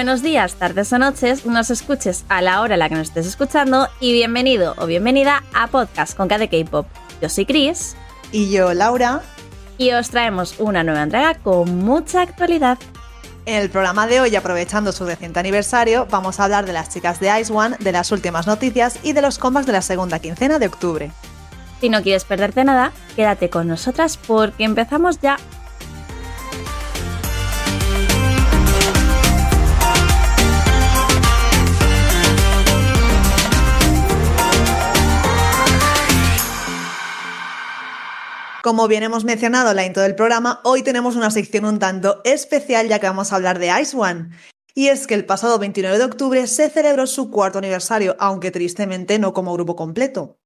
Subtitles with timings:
[0.00, 3.26] Buenos días, tardes o noches, nos escuches a la hora a la que nos estés
[3.26, 6.86] escuchando y bienvenido o bienvenida a Podcast con KDK K-Pop.
[7.20, 7.96] Yo soy Chris.
[8.32, 9.20] Y yo, Laura.
[9.76, 12.78] Y os traemos una nueva entrega con mucha actualidad.
[13.44, 17.20] En el programa de hoy, aprovechando su reciente aniversario, vamos a hablar de las chicas
[17.20, 20.58] de Ice One, de las últimas noticias y de los comebacks de la segunda quincena
[20.58, 21.12] de octubre.
[21.82, 25.36] Si no quieres perderte nada, quédate con nosotras porque empezamos ya.
[38.62, 42.20] Como bien hemos mencionado en la intro del programa, hoy tenemos una sección un tanto
[42.24, 44.28] especial ya que vamos a hablar de Ice One.
[44.74, 49.18] Y es que el pasado 29 de octubre se celebró su cuarto aniversario, aunque tristemente
[49.18, 50.36] no como grupo completo.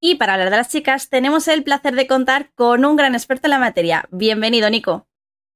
[0.00, 3.48] Y para hablar de las chicas, tenemos el placer de contar con un gran experto
[3.48, 4.06] en la materia.
[4.10, 5.06] Bienvenido, Nico.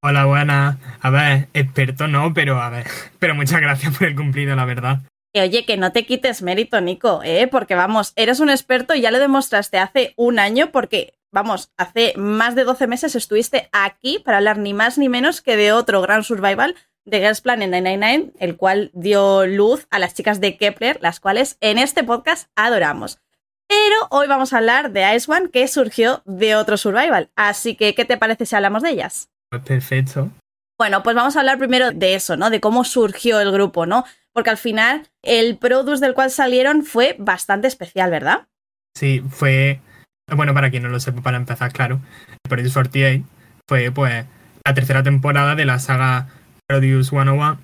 [0.03, 0.77] Hola, buenas.
[1.01, 2.87] A ver, experto no, pero a ver,
[3.19, 5.01] pero muchas gracias por el cumplido, la verdad.
[5.35, 7.49] oye, que no te quites mérito, Nico, ¿eh?
[7.51, 12.15] Porque vamos, eres un experto y ya lo demostraste hace un año porque vamos, hace
[12.17, 16.01] más de 12 meses estuviste aquí para hablar ni más ni menos que de otro
[16.01, 20.99] gran survival de Girls Planet 999, el cual dio luz a las chicas de Kepler,
[21.03, 23.19] las cuales en este podcast adoramos.
[23.69, 27.31] Pero hoy vamos a hablar de Ice One, que surgió de otro survival.
[27.37, 29.29] Así que, ¿qué te parece si hablamos de ellas?
[29.51, 30.31] Perfecto.
[30.79, 32.49] Bueno, pues vamos a hablar primero de eso, ¿no?
[32.49, 34.07] De cómo surgió el grupo, ¿no?
[34.33, 38.47] Porque al final el produce del cual salieron fue bastante especial, ¿verdad?
[38.95, 39.83] Sí, fue
[40.35, 42.01] bueno, para quien no lo sepa, para empezar, claro,
[42.49, 43.25] Produce 48
[43.69, 44.27] fue pues
[44.65, 46.29] la tercera temporada de la saga
[46.69, 47.59] Produce 101.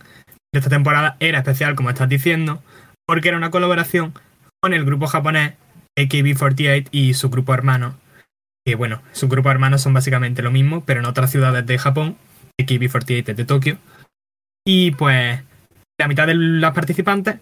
[0.55, 2.63] Esta temporada era especial, como estás diciendo,
[3.07, 4.13] porque era una colaboración
[4.61, 5.55] con el grupo japonés
[5.99, 7.97] AKB48 y su grupo hermano.
[8.65, 12.17] Que bueno, su grupo hermano son básicamente lo mismo, pero en otras ciudades de Japón.
[12.61, 13.79] AKB48 es de Tokio.
[14.65, 15.43] Y pues
[15.99, 17.39] la mitad de las participantes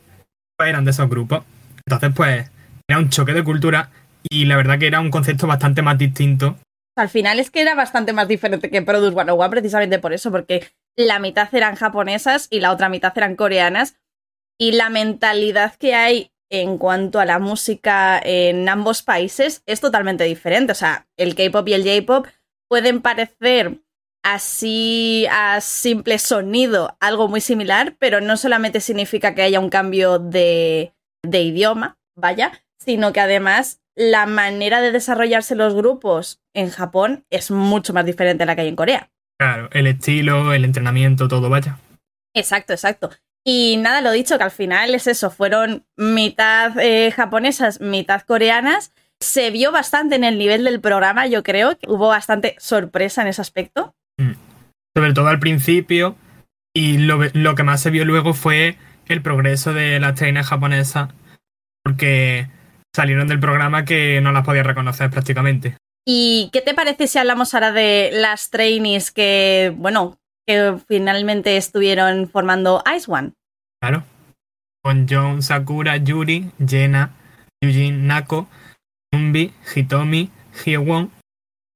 [0.56, 1.44] pues, eran de esos grupos.
[1.84, 2.50] Entonces, pues
[2.88, 3.90] era un choque de cultura
[4.28, 6.56] y la verdad que era un concepto bastante más distinto.
[6.96, 10.66] Al final es que era bastante más diferente que Produce 101 precisamente por eso, porque
[10.96, 13.96] la mitad eran japonesas y la otra mitad eran coreanas
[14.58, 20.24] y la mentalidad que hay en cuanto a la música en ambos países es totalmente
[20.24, 20.72] diferente.
[20.72, 22.26] O sea, el K-pop y el J-pop
[22.68, 23.78] pueden parecer
[24.22, 30.18] así a simple sonido algo muy similar, pero no solamente significa que haya un cambio
[30.18, 30.92] de,
[31.22, 37.50] de idioma, vaya, sino que además la manera de desarrollarse los grupos en Japón es
[37.50, 39.10] mucho más diferente a la que hay en Corea.
[39.38, 41.78] Claro, el estilo, el entrenamiento, todo vaya.
[42.34, 43.10] Exacto, exacto.
[43.44, 48.92] Y nada, lo dicho, que al final es eso, fueron mitad eh, japonesas, mitad coreanas.
[49.18, 53.28] Se vio bastante en el nivel del programa, yo creo, que hubo bastante sorpresa en
[53.28, 53.94] ese aspecto.
[54.18, 54.32] Mm.
[54.94, 56.16] Sobre todo al principio,
[56.74, 58.76] y lo, lo, que más se vio luego fue
[59.06, 61.08] el progreso de las trainees japonesas,
[61.82, 62.48] porque
[62.94, 65.76] salieron del programa que no las podía reconocer prácticamente.
[66.06, 72.28] ¿Y qué te parece si hablamos ahora de las trainees que, bueno, que finalmente estuvieron
[72.28, 73.32] formando Ice One?
[73.80, 74.04] Claro.
[74.82, 77.12] Con John, Sakura, Yuri, Jena,
[77.62, 78.48] Yujin, Nako,
[79.12, 80.30] Umbi, Hitomi,
[80.64, 81.10] Hyewon,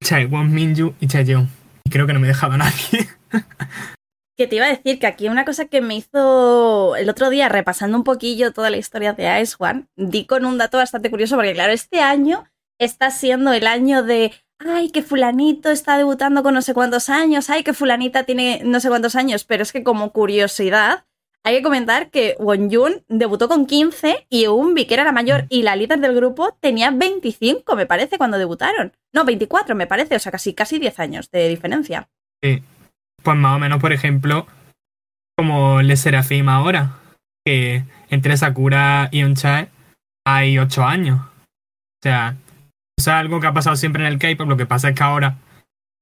[0.02, 1.48] Chaiwon, Minju y Chaeyoung.
[1.84, 3.08] Y creo que no me he dejado a nadie.
[4.36, 7.48] Que te iba a decir que aquí una cosa que me hizo el otro día,
[7.48, 11.36] repasando un poquillo toda la historia de Ice One, di con un dato bastante curioso,
[11.36, 12.44] porque claro, este año
[12.78, 17.48] está siendo el año de, ay, que fulanito está debutando con no sé cuántos años,
[17.48, 21.04] ay, que fulanita tiene no sé cuántos años, pero es que como curiosidad,
[21.44, 25.62] hay que comentar que Wonjun debutó con 15 y Eunbi, que era la mayor y
[25.62, 28.96] la líder del grupo, tenía 25, me parece, cuando debutaron.
[29.12, 32.08] No, 24, me parece, o sea, casi, casi 10 años de diferencia.
[32.42, 32.62] Sí,
[33.25, 34.47] pues más o menos, por ejemplo,
[35.37, 36.99] como Le Serafim ahora,
[37.44, 39.69] que entre Sakura y Onchae
[40.26, 41.21] hay ocho años.
[41.21, 42.37] O sea,
[42.97, 44.49] es algo que ha pasado siempre en el K-pop.
[44.49, 45.38] Lo que pasa es que ahora,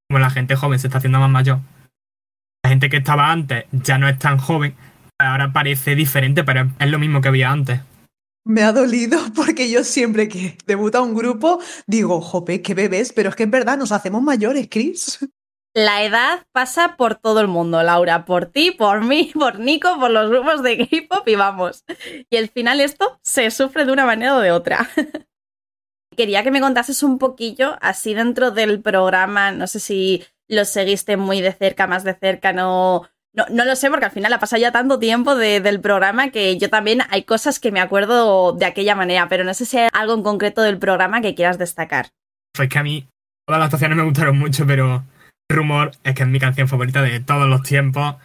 [0.09, 1.61] como la gente joven se está haciendo más mayor,
[2.63, 4.75] la gente que estaba antes ya no es tan joven,
[5.19, 7.81] ahora parece diferente, pero es lo mismo que había antes.
[8.45, 13.31] Me ha dolido porque yo siempre que debuta un grupo digo, jope, qué bebés, pero
[13.31, 15.19] es que es verdad, nos hacemos mayores, Chris.
[15.75, 20.11] La edad pasa por todo el mundo, Laura, por ti, por mí, por Nico, por
[20.11, 21.85] los grupos de K-pop y vamos.
[22.29, 24.89] Y al final esto se sufre de una manera o de otra.
[26.17, 31.17] Quería que me contases un poquillo, así dentro del programa, no sé si lo seguiste
[31.17, 34.39] muy de cerca, más de cerca, no, no, no lo sé, porque al final ha
[34.39, 38.67] pasado ya tanto tiempo del programa que yo también hay cosas que me acuerdo de
[38.67, 42.11] aquella manera, pero no sé si hay algo en concreto del programa que quieras destacar.
[42.53, 43.09] Pues que a mí
[43.47, 45.03] todas las actuaciones me gustaron mucho, pero
[45.52, 48.16] Rumor es que es mi canción favorita de todos los tiempos.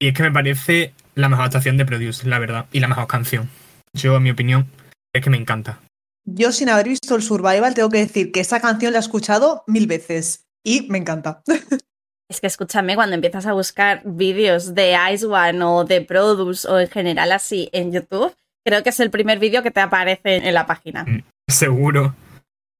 [0.00, 3.06] Y es que me parece la mejor actuación de Produce, la verdad, y la mejor
[3.06, 3.50] canción.
[3.92, 4.66] Yo, en mi opinión,
[5.12, 5.80] es que me encanta.
[6.24, 9.64] Yo, sin haber visto el Survival, tengo que decir que esa canción la he escuchado
[9.66, 11.42] mil veces y me encanta.
[12.30, 16.78] Es que escúchame, cuando empiezas a buscar vídeos de Ice One o de Produce o
[16.78, 18.32] en general así en YouTube,
[18.64, 21.02] creo que es el primer vídeo que te aparece en la página.
[21.02, 22.14] Mm, seguro.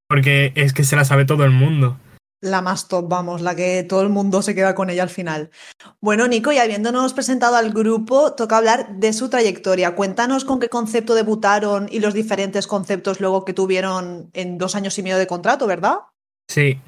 [0.09, 1.99] Porque es que se la sabe todo el mundo.
[2.41, 5.51] La más top, vamos, la que todo el mundo se queda con ella al final.
[6.01, 9.95] Bueno, Nico, y habiéndonos presentado al grupo, toca hablar de su trayectoria.
[9.95, 14.99] Cuéntanos con qué concepto debutaron y los diferentes conceptos luego que tuvieron en dos años
[14.99, 15.99] y medio de contrato, ¿verdad?
[16.49, 16.81] Sí,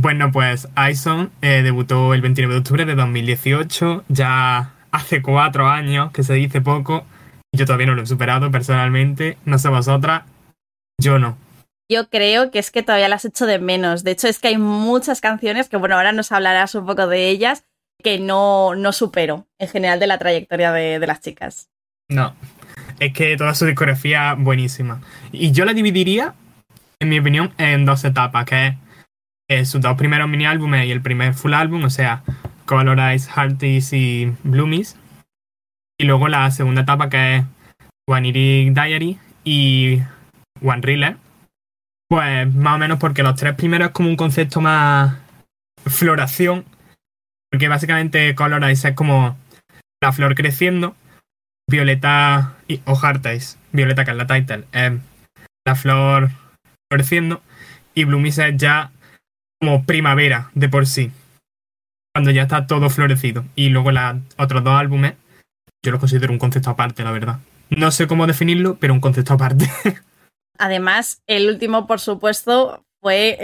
[0.00, 6.12] bueno, pues Ison eh, debutó el 29 de octubre de 2018, ya hace cuatro años,
[6.12, 7.04] que se dice poco.
[7.52, 9.38] Yo todavía no lo he superado personalmente.
[9.44, 10.22] No sé vosotras,
[11.00, 11.36] yo no.
[11.90, 14.04] Yo creo que es que todavía las hecho de menos.
[14.04, 17.28] De hecho, es que hay muchas canciones que, bueno, ahora nos hablarás un poco de
[17.28, 17.64] ellas,
[18.02, 21.70] que no, no supero en general de la trayectoria de, de las chicas.
[22.10, 22.34] No,
[23.00, 25.00] es que toda su discografía buenísima.
[25.32, 26.34] Y yo la dividiría,
[27.00, 28.76] en mi opinión, en dos etapas, que
[29.48, 32.22] es sus dos primeros mini álbumes y el primer full álbum, o sea,
[32.66, 34.96] Colorize, Hearties y Bloomies.
[35.98, 37.44] Y luego la segunda etapa que es
[38.06, 40.00] One Diary y
[40.62, 41.16] One Reeler.
[42.08, 45.18] Pues más o menos porque los tres primeros es como un concepto más
[45.84, 46.64] floración.
[47.50, 49.36] Porque básicamente Colorize es como
[50.02, 50.94] la flor creciendo.
[51.68, 54.92] Violeta y, o Hearties, Violeta que es la title, es
[55.66, 56.30] la flor
[56.90, 57.42] floreciendo.
[57.94, 58.90] Y Bloomies es ya
[59.60, 61.12] como primavera de por sí.
[62.14, 63.44] Cuando ya está todo florecido.
[63.54, 65.14] Y luego los otros dos álbumes,
[65.84, 67.40] yo los considero un concepto aparte, la verdad.
[67.68, 69.70] No sé cómo definirlo, pero un concepto aparte.
[70.58, 73.38] Además, el último, por supuesto, fue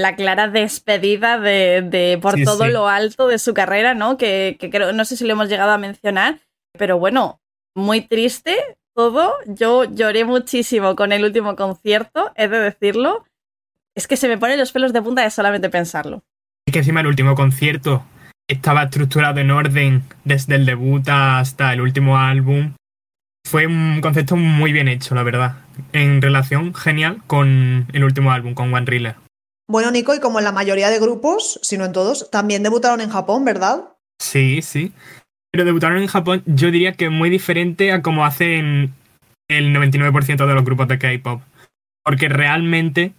[0.00, 4.16] la clara despedida de, por todo lo alto de su carrera, ¿no?
[4.16, 6.40] Que, que, creo, no sé si lo hemos llegado a mencionar,
[6.78, 7.40] pero bueno,
[7.74, 8.56] muy triste
[8.94, 9.34] todo.
[9.46, 13.24] Yo lloré muchísimo con el último concierto, he de decirlo.
[13.94, 16.24] Es que se me ponen los pelos de punta de solamente pensarlo.
[16.66, 18.04] Es que encima el último concierto
[18.48, 22.74] estaba estructurado en orden desde el debut hasta el último álbum.
[23.46, 25.58] Fue un concepto muy bien hecho, la verdad.
[25.92, 29.14] En relación genial con el último álbum, con One Reeler.
[29.68, 33.00] Bueno, Nico, y como en la mayoría de grupos, si no en todos, también debutaron
[33.00, 33.84] en Japón, ¿verdad?
[34.20, 34.92] Sí, sí.
[35.52, 38.94] Pero debutaron en Japón, yo diría que muy diferente a como hacen
[39.48, 41.40] el 99% de los grupos de K-pop.
[42.04, 43.12] Porque realmente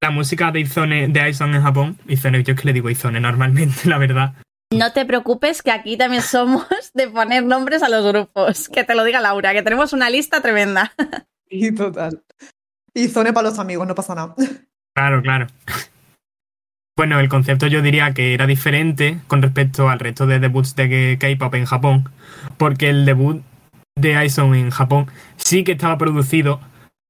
[0.00, 3.20] la música de Izone, de Aizone en Japón, Izone, yo es que le digo Izone
[3.20, 4.32] normalmente, la verdad.
[4.72, 8.68] No te preocupes que aquí también somos de poner nombres a los grupos.
[8.68, 10.92] Que te lo diga Laura, que tenemos una lista tremenda.
[11.48, 12.24] Y total.
[12.92, 14.34] Izone para los amigos, no pasa nada.
[14.96, 15.46] Claro, claro.
[16.96, 21.16] Bueno, el concepto yo diría que era diferente con respecto al resto de debuts de
[21.20, 22.10] K-pop en Japón,
[22.58, 23.44] porque el debut
[23.94, 26.60] de Aizone en Japón sí que estaba producido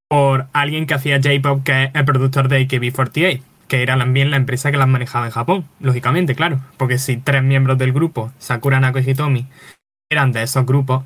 [0.08, 4.36] por alguien que hacía J-Pop, que es el productor de AKB48, que era también la
[4.36, 6.60] empresa que las manejaba en Japón, lógicamente, claro.
[6.76, 9.46] Porque si tres miembros del grupo, Sakura, Nako y Hitomi,
[10.10, 11.04] eran de esos grupos,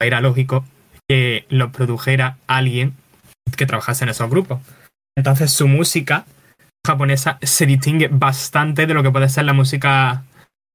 [0.00, 0.64] era lógico
[1.08, 2.94] que los produjera alguien
[3.56, 4.60] que trabajase en esos grupos.
[5.16, 6.26] Entonces su música
[6.86, 10.24] japonesa se distingue bastante de lo que puede ser la música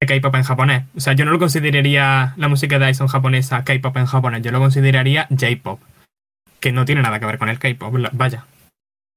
[0.01, 0.83] de K-pop en japonés.
[0.95, 4.51] O sea, yo no lo consideraría la música de Dyson japonesa K-pop en japonés, yo
[4.51, 5.79] lo consideraría J-pop
[6.59, 8.45] que no tiene nada que ver con el K-pop, vaya.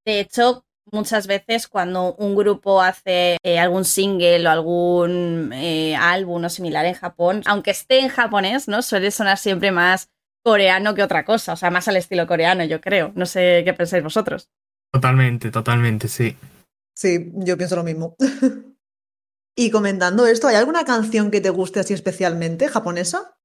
[0.05, 0.65] De hecho,
[0.95, 6.85] muchas veces cuando un grupo hace eh, algún single o algún eh, álbum o similar
[6.85, 8.81] en Japón, aunque esté en japonés, ¿no?
[8.81, 10.09] Suele sonar siempre más
[10.43, 13.11] coreano que otra cosa, o sea, más al estilo coreano, yo creo.
[13.15, 14.49] No sé qué pensáis vosotros.
[14.91, 16.37] Totalmente, totalmente, sí.
[16.95, 18.15] Sí, yo pienso lo mismo.
[19.55, 23.37] y comentando esto, ¿hay alguna canción que te guste así especialmente, japonesa?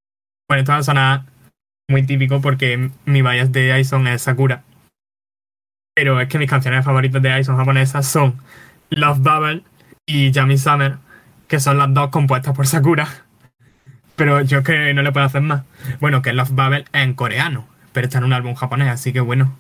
[0.49, 1.27] Bueno, esto va a sonar
[1.89, 4.65] muy típico porque mi bias de Aison es Sakura.
[6.01, 8.41] Pero es que mis canciones favoritas de Aison japonesas son
[8.89, 9.63] Love Bubble
[10.07, 10.97] y Yummy Summer,
[11.47, 13.07] que son las dos compuestas por Sakura.
[14.17, 15.65] Pero yo que no le puedo hacer más.
[16.01, 19.21] Bueno, que Love Bubble es en coreano, pero está en un álbum japonés, así que
[19.21, 19.55] bueno.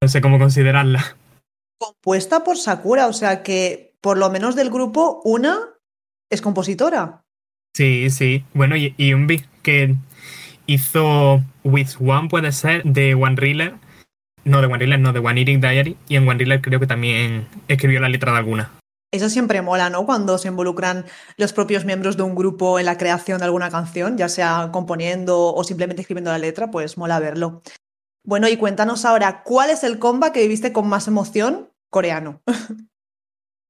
[0.00, 1.04] No sé cómo considerarla.
[1.78, 5.58] Compuesta por Sakura, o sea que por lo menos del grupo, una
[6.30, 7.20] es compositora.
[7.74, 8.42] Sí, sí.
[8.54, 9.96] Bueno, y, y un beat que
[10.64, 13.74] hizo With One, puede ser, de One Reeler.
[14.46, 15.96] No, de One Reeler, no, de One Eating Diary.
[16.08, 18.70] Y en One Reeler creo que también escribió la letra de alguna.
[19.12, 20.06] Eso siempre mola, ¿no?
[20.06, 21.04] Cuando se involucran
[21.36, 25.52] los propios miembros de un grupo en la creación de alguna canción, ya sea componiendo
[25.52, 27.62] o simplemente escribiendo la letra, pues mola verlo.
[28.24, 32.40] Bueno, y cuéntanos ahora, ¿cuál es el comba que viviste con más emoción coreano?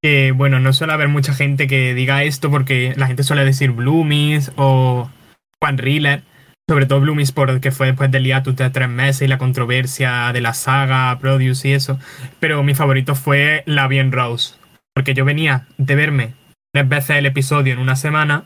[0.03, 3.73] Eh, bueno, no suele haber mucha gente que diga esto porque la gente suele decir
[3.73, 5.11] Bloomies o
[5.59, 6.23] Juan Riller,
[6.69, 10.41] sobre todo Sport, que fue después del hiatus de tres meses y la controversia de
[10.41, 11.99] la saga, Produce y eso.
[12.41, 14.57] Pero mi favorito fue La Bien Rose,
[14.95, 16.35] porque yo venía de verme
[16.73, 18.45] tres veces el episodio en una semana,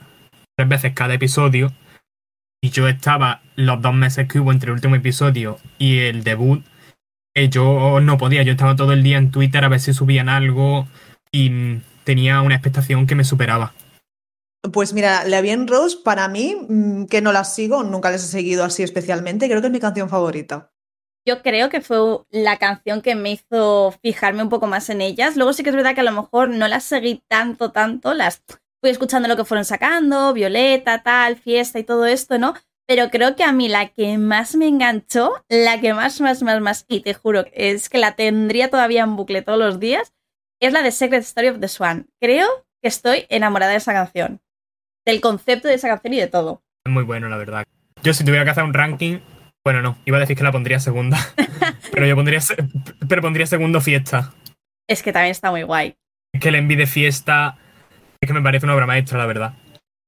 [0.57, 1.73] tres veces cada episodio,
[2.63, 6.63] y yo estaba los dos meses que hubo entre el último episodio y el debut,
[7.35, 10.87] yo no podía, yo estaba todo el día en Twitter a ver si subían algo
[11.33, 13.73] y tenía una expectación que me superaba.
[14.73, 18.27] Pues mira, La Bien Rose, para mí, mm, que no las sigo, nunca les he
[18.27, 20.71] seguido así especialmente, creo que es mi canción favorita.
[21.27, 21.99] Yo creo que fue
[22.31, 25.37] la canción que me hizo fijarme un poco más en ellas.
[25.37, 28.43] Luego sí que es verdad que a lo mejor no las seguí tanto, tanto, las
[28.81, 32.55] fui escuchando lo que fueron sacando, Violeta, tal, fiesta y todo esto, ¿no?
[32.87, 36.61] Pero creo que a mí la que más me enganchó, la que más, más, más,
[36.61, 40.13] más, y te juro, es que la tendría todavía en bucle todos los días,
[40.61, 42.09] es la de Secret Story of the Swan.
[42.21, 42.49] Creo
[42.83, 44.41] que estoy enamorada de esa canción.
[45.05, 46.63] Del concepto de esa canción y de todo.
[46.85, 47.65] Es muy bueno, la verdad.
[48.03, 49.19] Yo si tuviera que hacer un ranking,
[49.65, 51.19] bueno, no, iba a decir que la pondría segunda.
[51.93, 52.41] pero yo pondría,
[53.09, 54.33] pero pondría segundo fiesta.
[54.89, 55.97] Es que también está muy guay.
[56.33, 57.59] Es que el envy de fiesta
[58.21, 59.55] es que me parece una obra maestra, la verdad.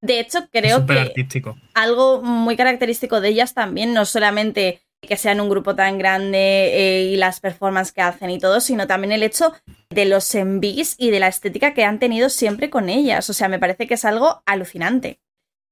[0.01, 1.57] De hecho, creo que artístico.
[1.75, 7.03] algo muy característico de ellas también, no solamente que sean un grupo tan grande eh,
[7.05, 9.53] y las performances que hacen y todo, sino también el hecho
[9.91, 13.29] de los envis y de la estética que han tenido siempre con ellas.
[13.29, 15.21] O sea, me parece que es algo alucinante.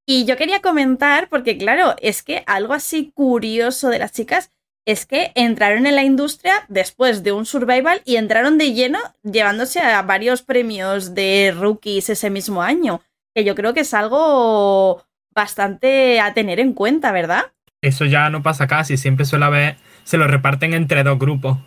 [0.06, 4.50] Y yo quería comentar, porque claro, es que algo así curioso de las chicas
[4.84, 9.78] es que entraron en la industria después de un survival y entraron de lleno llevándose
[9.80, 13.02] a varios premios de rookies ese mismo año,
[13.34, 17.52] que yo creo que es algo bastante a tener en cuenta, ¿verdad?
[17.82, 21.58] Eso ya no pasa casi, siempre suele haber, se lo reparten entre dos grupos,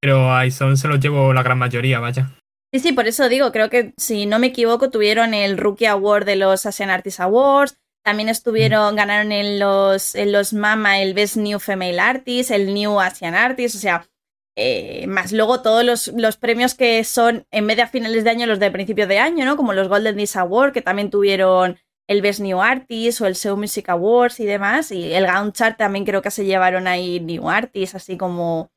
[0.00, 2.30] pero a Ison se los llevo la gran mayoría, vaya.
[2.72, 6.26] Sí, sí, por eso digo, creo que si no me equivoco tuvieron el Rookie Award
[6.26, 11.36] de los Asian Artists Awards, también estuvieron, ganaron en los, en los MAMA el Best
[11.36, 14.08] New Female Artist, el New Asian Artist, o sea,
[14.56, 18.30] eh, más luego todos los, los, premios que son en vez de a finales de
[18.30, 19.56] año, los de principio de año, ¿no?
[19.56, 23.56] Como los Golden Disc Award, que también tuvieron el Best New Artist o el Show
[23.56, 24.90] Music Awards y demás.
[24.90, 28.70] Y el Gown Chart también creo que se llevaron ahí New Artists, así como,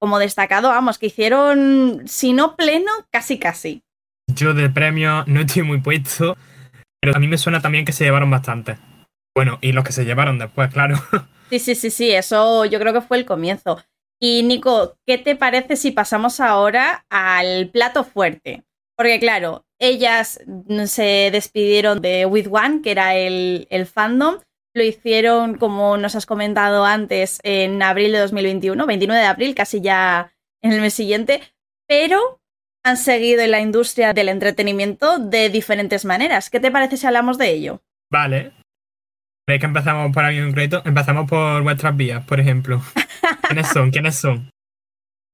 [0.00, 0.68] como destacado.
[0.68, 3.82] Vamos, que hicieron, si no pleno, casi casi.
[4.26, 6.36] Yo de premio no estoy muy puesto.
[7.00, 8.78] Pero a mí me suena también que se llevaron bastante.
[9.36, 10.96] Bueno, y los que se llevaron después, claro.
[11.50, 13.78] Sí, sí, sí, sí, eso yo creo que fue el comienzo.
[14.18, 18.64] Y Nico, ¿qué te parece si pasamos ahora al plato fuerte?
[18.96, 20.40] Porque claro, ellas
[20.86, 24.38] se despidieron de With One, que era el, el fandom.
[24.74, 29.80] Lo hicieron, como nos has comentado antes, en abril de 2021, 29 de abril, casi
[29.80, 31.42] ya en el mes siguiente.
[31.86, 32.40] Pero
[32.84, 36.50] han seguido en la industria del entretenimiento de diferentes maneras.
[36.50, 37.82] ¿Qué te parece si hablamos de ello?
[38.10, 38.52] Vale.
[39.46, 40.82] ¿Veis que empezamos por alguien concreto?
[40.84, 42.82] Empezamos por vuestras vías, por ejemplo.
[43.48, 43.90] ¿Quiénes son?
[43.90, 44.50] ¿Quiénes son?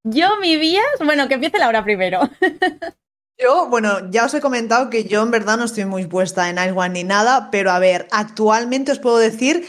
[0.03, 2.21] Yo, mi vías, bueno, que empiece Laura primero.
[3.41, 6.57] Yo, bueno, ya os he comentado que yo en verdad no estoy muy puesta en
[6.57, 9.67] Ice One ni nada, pero a ver, actualmente os puedo decir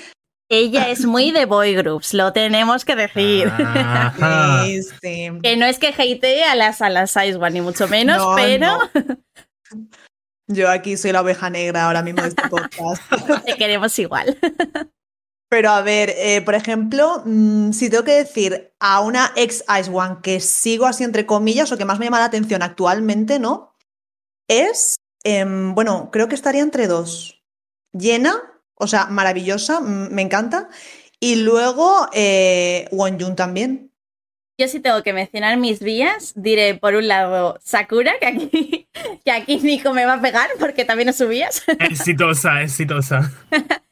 [0.53, 3.51] ella es muy de boy groups, lo tenemos que decir.
[5.43, 8.79] Que no es que hatee a las, a las Ice One, ni mucho menos, pero.
[10.49, 13.03] Yo aquí soy la oveja negra ahora mismo de este podcast.
[13.47, 14.39] Te queremos igual.
[15.53, 19.91] Pero a ver, eh, por ejemplo, mm, si tengo que decir a una ex Ice
[19.93, 23.75] One que sigo así entre comillas o que más me llama la atención actualmente, ¿no?
[24.49, 27.45] Es, em, bueno, creo que estaría entre dos.
[27.93, 28.33] Llena
[28.77, 30.71] o sea, maravillosa, me encanta.
[31.21, 33.93] Y luego eh, Wonjun también.
[34.59, 36.33] Yo sí tengo que mencionar mis vías.
[36.35, 38.89] Diré, por un lado, Sakura, que aquí,
[39.25, 41.63] que aquí Nico me va a pegar porque también es su vías.
[41.79, 43.31] Exitosa, exitosa.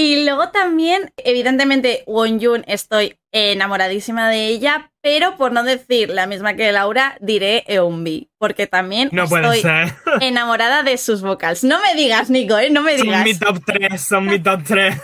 [0.00, 6.54] y luego también, evidentemente, Wonjun estoy enamoradísima de ella, pero por no decir la misma
[6.54, 9.62] que Laura, diré Eunbi, porque también no estoy
[10.22, 11.64] enamorada de sus vocals.
[11.64, 12.70] No me digas, Nico, ¿eh?
[12.70, 13.16] no me digas.
[13.16, 14.94] Son mi top 3, son mi top 3.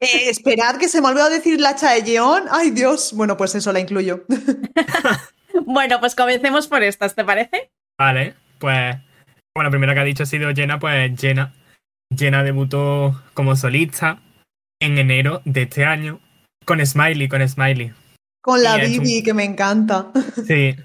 [0.00, 2.46] Eh, esperad que se me olvidó a decir la Chaeyeon.
[2.50, 3.12] Ay, Dios.
[3.14, 4.24] Bueno, pues eso la incluyo.
[5.64, 7.70] bueno, pues comencemos por estas, ¿te parece?
[7.96, 8.96] Vale, pues.
[9.54, 11.54] Bueno, la primera que ha dicho ha sido Jenna, pues Jenna.
[12.14, 14.20] Jenna debutó como solista
[14.80, 16.20] en enero de este año
[16.64, 17.92] con Smiley, con Smiley.
[18.42, 20.12] Con la Bibi, que me encanta.
[20.46, 20.76] Sí.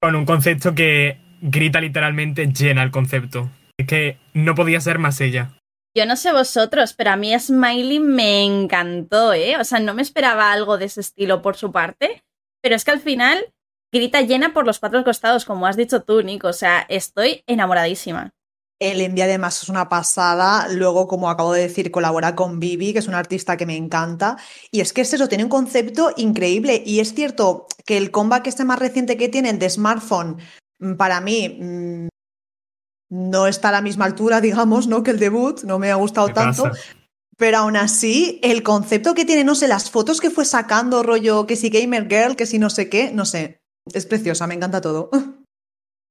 [0.00, 3.50] Con un concepto que grita literalmente llena el concepto.
[3.78, 5.56] Es que no podía ser más ella.
[5.96, 9.58] Yo no sé vosotros, pero a mí Smiley me encantó, ¿eh?
[9.58, 12.22] O sea, no me esperaba algo de ese estilo por su parte,
[12.62, 13.52] pero es que al final
[13.92, 16.48] grita llena por los cuatro costados, como has dicho tú, Nico.
[16.48, 18.30] O sea, estoy enamoradísima.
[18.82, 20.66] El India además es una pasada.
[20.68, 24.36] Luego, como acabo de decir, colabora con Vivi, que es una artista que me encanta.
[24.72, 26.82] Y es que es eso, tiene un concepto increíble.
[26.84, 30.38] Y es cierto que el comeback este más reciente que tienen de smartphone,
[30.80, 32.08] mm, para mí, mm,
[33.10, 35.04] no está a la misma altura, digamos, ¿no?
[35.04, 35.62] Que el debut.
[35.62, 36.64] No me ha gustado ¿Qué tanto.
[36.64, 36.80] pasa?
[37.36, 41.46] Pero aún así, el concepto que tiene, no sé, las fotos que fue sacando, rollo
[41.46, 43.60] que si Gamer Girl, que si no sé qué, no sé.
[43.92, 45.10] Es preciosa, me encanta todo.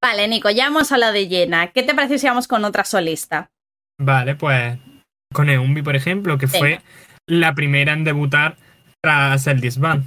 [0.04, 1.68] Vale, Nico, ya hemos hablado de Yena.
[1.68, 3.52] ¿Qué te parece si vamos con otra solista?
[4.00, 4.80] Vale, pues
[5.32, 6.82] con Eumbi, por ejemplo, que fue
[7.28, 8.58] la primera en debutar
[9.02, 10.06] tras el disband.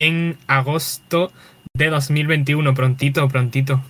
[0.00, 1.32] En agosto
[1.76, 3.82] de 2021, prontito, prontito.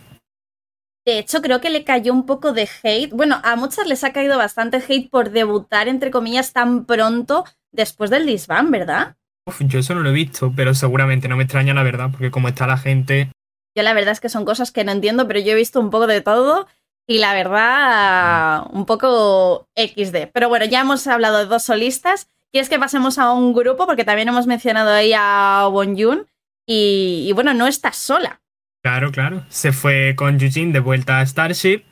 [1.07, 3.13] De hecho, creo que le cayó un poco de hate.
[3.13, 8.11] Bueno, a muchas les ha caído bastante hate por debutar, entre comillas, tan pronto después
[8.11, 9.17] del disband, ¿verdad?
[9.47, 12.31] Uf, yo eso no lo he visto, pero seguramente no me extraña la verdad, porque
[12.31, 13.31] como está la gente,
[13.77, 15.91] Yo la verdad es que son cosas que no entiendo, pero yo he visto un
[15.91, 16.67] poco de todo
[17.07, 20.29] y la verdad, un poco XD.
[20.33, 22.29] Pero bueno, ya hemos hablado de dos solistas.
[22.53, 23.87] ¿Quieres que pasemos a un grupo?
[23.87, 26.27] Porque también hemos mencionado ahí a Wonjun.
[26.69, 28.41] Y, y bueno, no estás sola.
[28.83, 31.83] claro, claro, se fue con Yujin de vuelta a Starship.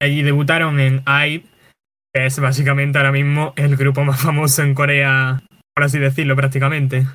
[0.00, 1.44] Allí debutaron en IVE,
[2.12, 5.42] que es básicamente ahora mismo el grupo más famoso en Corea,
[5.74, 7.06] por así decirlo, prácticamente.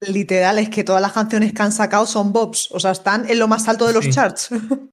[0.00, 2.68] Literal, es que todas las canciones que han sacado son bobs.
[2.72, 4.10] O sea, están en lo más alto de los Sí.
[4.12, 4.50] charts.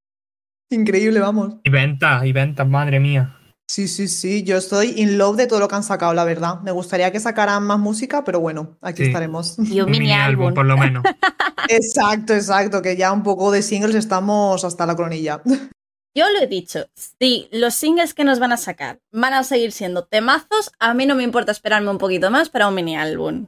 [0.72, 1.56] Increíble, vamos.
[1.64, 3.38] Y ventas, y ventas, madre mía.
[3.70, 4.44] Sí, sí, sí.
[4.44, 6.60] Yo estoy in love de todo lo que han sacado, la verdad.
[6.62, 9.08] Me gustaría que sacaran más música, pero bueno, aquí Sí.
[9.10, 9.58] estaremos.
[9.60, 10.54] Y un, mini, álbum.
[10.54, 11.04] por lo menos.
[11.70, 12.82] exacto, exacto.
[12.82, 15.42] Que ya un poco de singles estamos hasta la cronilla.
[16.14, 16.88] Yo lo he dicho,
[17.20, 21.06] si los singles que nos van a sacar van a seguir siendo temazos, a mí
[21.06, 23.48] no me importa esperarme un poquito más para un mini álbum.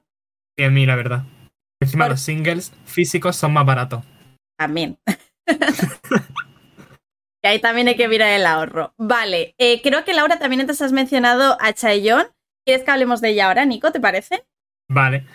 [0.57, 1.23] Y a mí, la verdad.
[1.83, 4.03] Encima Por- los singles físicos son más baratos.
[4.57, 4.97] También.
[7.43, 8.93] y ahí también hay que mirar el ahorro.
[8.97, 12.27] Vale, eh, creo que Laura también antes has mencionado a Chaeyoung.
[12.65, 13.91] ¿Quieres que hablemos de ella ahora, Nico?
[13.91, 14.43] ¿Te parece?
[14.89, 15.25] Vale.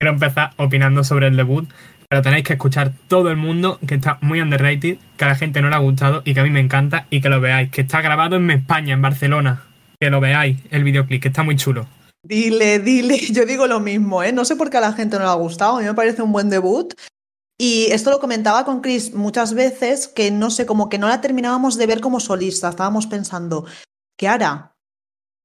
[0.00, 1.68] Quiero empezar opinando sobre el debut,
[2.08, 5.60] pero tenéis que escuchar todo el mundo que está muy underrated, que a la gente
[5.60, 7.82] no le ha gustado y que a mí me encanta y que lo veáis, que
[7.82, 9.64] está grabado en España, en Barcelona.
[10.00, 11.86] Que lo veáis, el videoclip, que está muy chulo.
[12.28, 13.16] Dile, dile.
[13.32, 14.32] Yo digo lo mismo, ¿eh?
[14.32, 15.76] No sé por qué a la gente no le ha gustado.
[15.76, 16.92] A mí me parece un buen debut.
[17.60, 21.20] Y esto lo comentaba con Chris muchas veces, que no sé, como que no la
[21.20, 22.68] terminábamos de ver como solista.
[22.68, 23.64] Estábamos pensando,
[24.16, 24.76] ¿qué hará?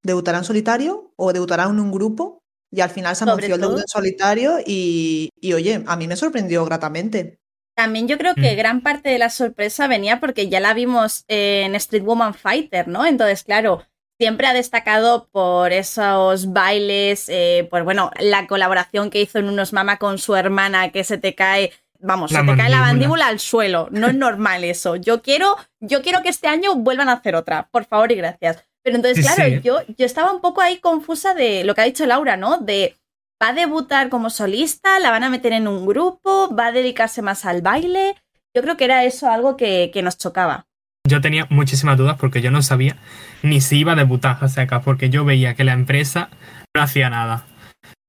[0.04, 2.40] ¿Debutará en solitario o debutará en un grupo?
[2.72, 6.08] Y al final se Sobre anunció el debut en solitario y, y, oye, a mí
[6.08, 7.38] me sorprendió gratamente.
[7.76, 8.58] También yo creo que Mm.
[8.58, 13.06] gran parte de la sorpresa venía porque ya la vimos en Street Woman Fighter, ¿no?
[13.06, 13.84] Entonces, claro,
[14.20, 19.74] siempre ha destacado por esos bailes, eh, por, bueno, la colaboración que hizo en unos
[19.74, 22.86] mama con su hermana que se te cae, vamos, La se te cae la mandíbula.
[22.88, 23.88] mandíbula al suelo.
[23.92, 24.96] No es normal eso.
[24.96, 28.64] Yo quiero, yo quiero que este año vuelvan a hacer otra, por favor y gracias.
[28.84, 29.62] Pero entonces, Sí, claro, sí.
[29.64, 32.58] yo, yo estaba un poco ahí confusa de lo que ha dicho Laura, ¿no?
[32.58, 32.98] De
[33.42, 37.22] va a debutar como solista, la van a meter en un grupo, va a dedicarse
[37.22, 38.16] más al baile.
[38.56, 40.68] Yo creo que era eso algo que, que nos chocaba.
[41.14, 42.98] Yo tenía muchísimas dudas porque yo no sabía
[43.44, 46.32] ni si iba a debutar a secas, porque yo veía que la empresa
[46.76, 47.46] no hacía nada.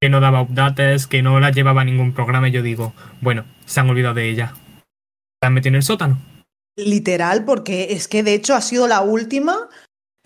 [0.01, 3.45] Que no daba updates, que no la llevaba a ningún programa y yo digo, bueno,
[3.67, 4.55] se han olvidado de ella.
[5.39, 6.19] La han metido en el sótano.
[6.75, 9.69] Literal, porque es que de hecho ha sido la última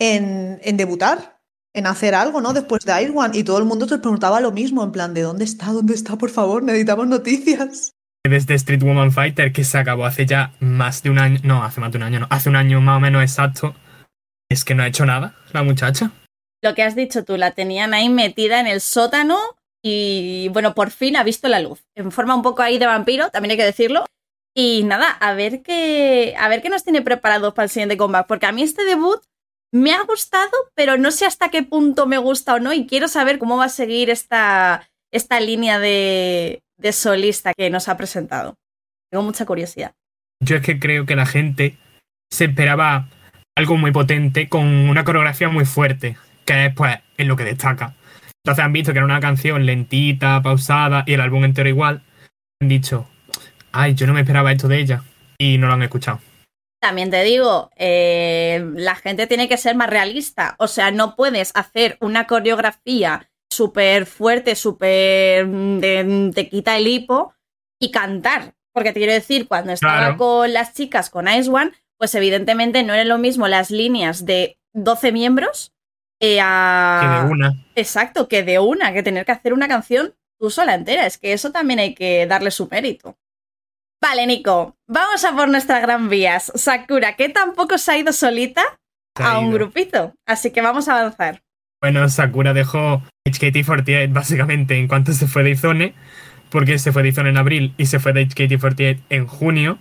[0.00, 1.42] en, en debutar,
[1.74, 2.54] en hacer algo, ¿no?
[2.54, 3.36] Después de Iron One.
[3.36, 5.66] Y todo el mundo te preguntaba lo mismo, en plan, ¿de dónde está?
[5.66, 6.16] ¿Dónde está?
[6.16, 7.92] Por favor, necesitamos noticias.
[8.24, 11.80] Desde Street Woman Fighter, que se acabó hace ya más de un año, no, hace
[11.80, 13.74] más de un año, no, hace un año más o menos exacto,
[14.50, 16.10] es que no ha hecho nada la muchacha.
[16.62, 19.38] Lo que has dicho tú, la tenían ahí metida en el sótano
[19.82, 21.82] y bueno, por fin ha visto la luz.
[21.94, 24.04] En forma un poco ahí de vampiro, también hay que decirlo.
[24.54, 28.26] Y nada, a ver qué, a ver qué nos tiene preparados para el siguiente comeback,
[28.26, 29.22] porque a mí este debut
[29.72, 33.08] me ha gustado, pero no sé hasta qué punto me gusta o no y quiero
[33.08, 38.56] saber cómo va a seguir esta, esta línea de, de solista que nos ha presentado.
[39.10, 39.92] Tengo mucha curiosidad.
[40.42, 41.76] Yo es que creo que la gente
[42.30, 43.08] se esperaba
[43.56, 47.94] algo muy potente con una coreografía muy fuerte, que es pues en lo que destaca.
[48.42, 52.02] Entonces han visto que era una canción lentita, pausada y el álbum entero igual.
[52.60, 53.06] Han dicho,
[53.72, 55.02] ay, yo no me esperaba esto de ella.
[55.38, 56.20] Y no lo han escuchado.
[56.80, 60.54] También te digo, eh, la gente tiene que ser más realista.
[60.58, 66.86] O sea, no puedes hacer una coreografía súper fuerte, súper mm, de- te quita el
[66.86, 67.34] hipo
[67.80, 68.54] y cantar.
[68.72, 70.16] Porque te quiero decir, cuando estaba Claro.
[70.16, 74.58] con las chicas, con Ice One, pues evidentemente no era lo mismo las líneas de
[74.72, 75.72] 12 miembros
[76.22, 77.00] eh, a...
[77.20, 77.66] Que de una.
[77.74, 81.04] Exacto, que de una, que tener que hacer una canción tú sola entera.
[81.06, 83.18] Es que eso también hay que darle su mérito.
[84.02, 86.52] Vale, Nico, vamos a por nuestra gran vías.
[86.54, 88.62] Sakura, que tampoco se ha ido solita.
[89.16, 90.14] a un grupito.
[90.26, 91.42] Así que vamos a avanzar.
[91.80, 95.94] Bueno, Sakura dejó HKT48 básicamente en cuanto se fue de Izone,
[96.50, 99.78] porque se fue de Izone en abril y se fue de HKT48 en junio,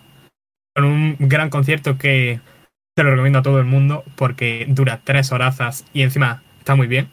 [0.76, 2.40] con un gran concierto que
[2.96, 6.88] te lo recomiendo a todo el mundo porque dura tres horazas y encima está muy
[6.88, 7.10] bien,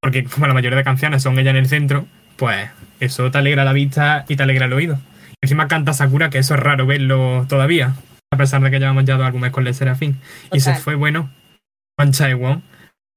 [0.00, 2.06] porque como la mayoría de canciones son ella en el centro,
[2.36, 4.98] pues eso te alegra la vista y te alegra el oído.
[5.40, 7.96] Encima canta Sakura, que eso es raro verlo todavía,
[8.30, 10.20] a pesar de que llevamos ya dos álbumes con Le Serafín.
[10.52, 11.30] Y se fue, bueno,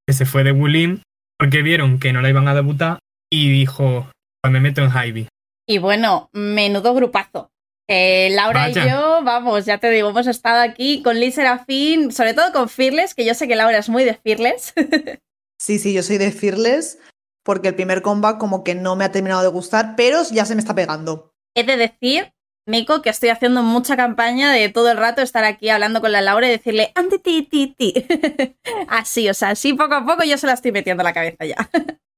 [0.07, 1.01] que se fue de Woolim
[1.37, 2.99] porque vieron que no la iban a debutar
[3.31, 4.09] y dijo,
[4.41, 5.27] pues me meto en Hybe.
[5.67, 7.49] Y bueno, menudo grupazo.
[7.87, 12.51] Laura y yo, vamos, ya te digo, hemos estado aquí con Lee Serafín, sobre todo
[12.51, 14.73] con Fearless, que yo sé que Laura es muy de Fearless.
[15.59, 16.97] sí, sí, yo soy de Fearless,
[17.43, 20.55] porque el primer comeback como que no me ha terminado de gustar, pero ya se
[20.55, 21.31] me está pegando.
[21.55, 22.33] He de decir,
[22.67, 26.21] Nico, que estoy haciendo mucha campaña de todo el rato estar aquí hablando con la
[26.21, 27.93] Laura y decirle anti ti ti ti.
[28.89, 31.45] así, o sea, así poco a poco yo se la estoy metiendo a la cabeza
[31.45, 31.69] ya.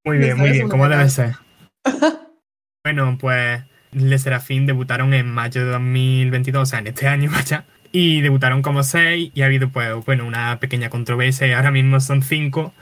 [0.06, 1.36] Muy bien, muy bien, como debe ser.
[2.86, 7.66] bueno, pues Le Serafín debutaron en mayo de 2022, o sea, en este año, vaya.
[7.92, 12.00] Y debutaron como seis y ha habido, pues, bueno, una pequeña controversia y ahora mismo
[12.00, 12.74] son cinco,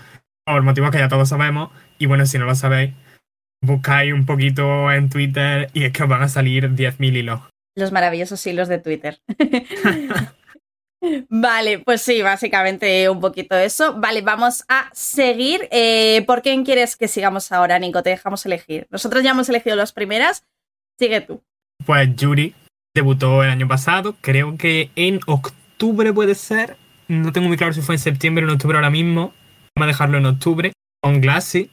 [0.45, 1.71] por motivos que ya todos sabemos.
[1.97, 2.93] Y bueno, si no lo sabéis,
[3.61, 7.41] buscáis un poquito en Twitter y es que os van a salir 10.000 hilos.
[7.75, 9.19] Los maravillosos hilos de Twitter.
[11.29, 13.99] Vale, pues sí, básicamente un poquito eso.
[13.99, 15.67] Vale, vamos a seguir.
[15.71, 18.01] Eh, ¿Por quién quieres que sigamos ahora, Nico?
[18.01, 18.87] Te dejamos elegir.
[18.89, 20.45] Nosotros ya hemos elegido las primeras.
[20.97, 21.43] Sigue tú.
[21.85, 22.55] Pues Yuri
[22.95, 26.77] debutó el año pasado, creo que en octubre puede ser.
[27.07, 29.33] No tengo muy claro si fue en septiembre o en octubre ahora mismo.
[29.75, 30.71] Vamos a dejarlo en octubre.
[31.01, 31.69] Con Glassy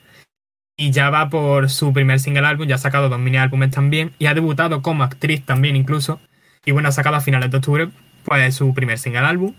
[0.77, 4.13] y ya va por su primer single álbum, ya ha sacado dos mini álbumes también
[4.19, 6.21] y ha debutado como actriz también incluso.
[6.65, 7.89] Y bueno, ha sacado a finales de octubre
[8.25, 9.55] pues su primer single álbum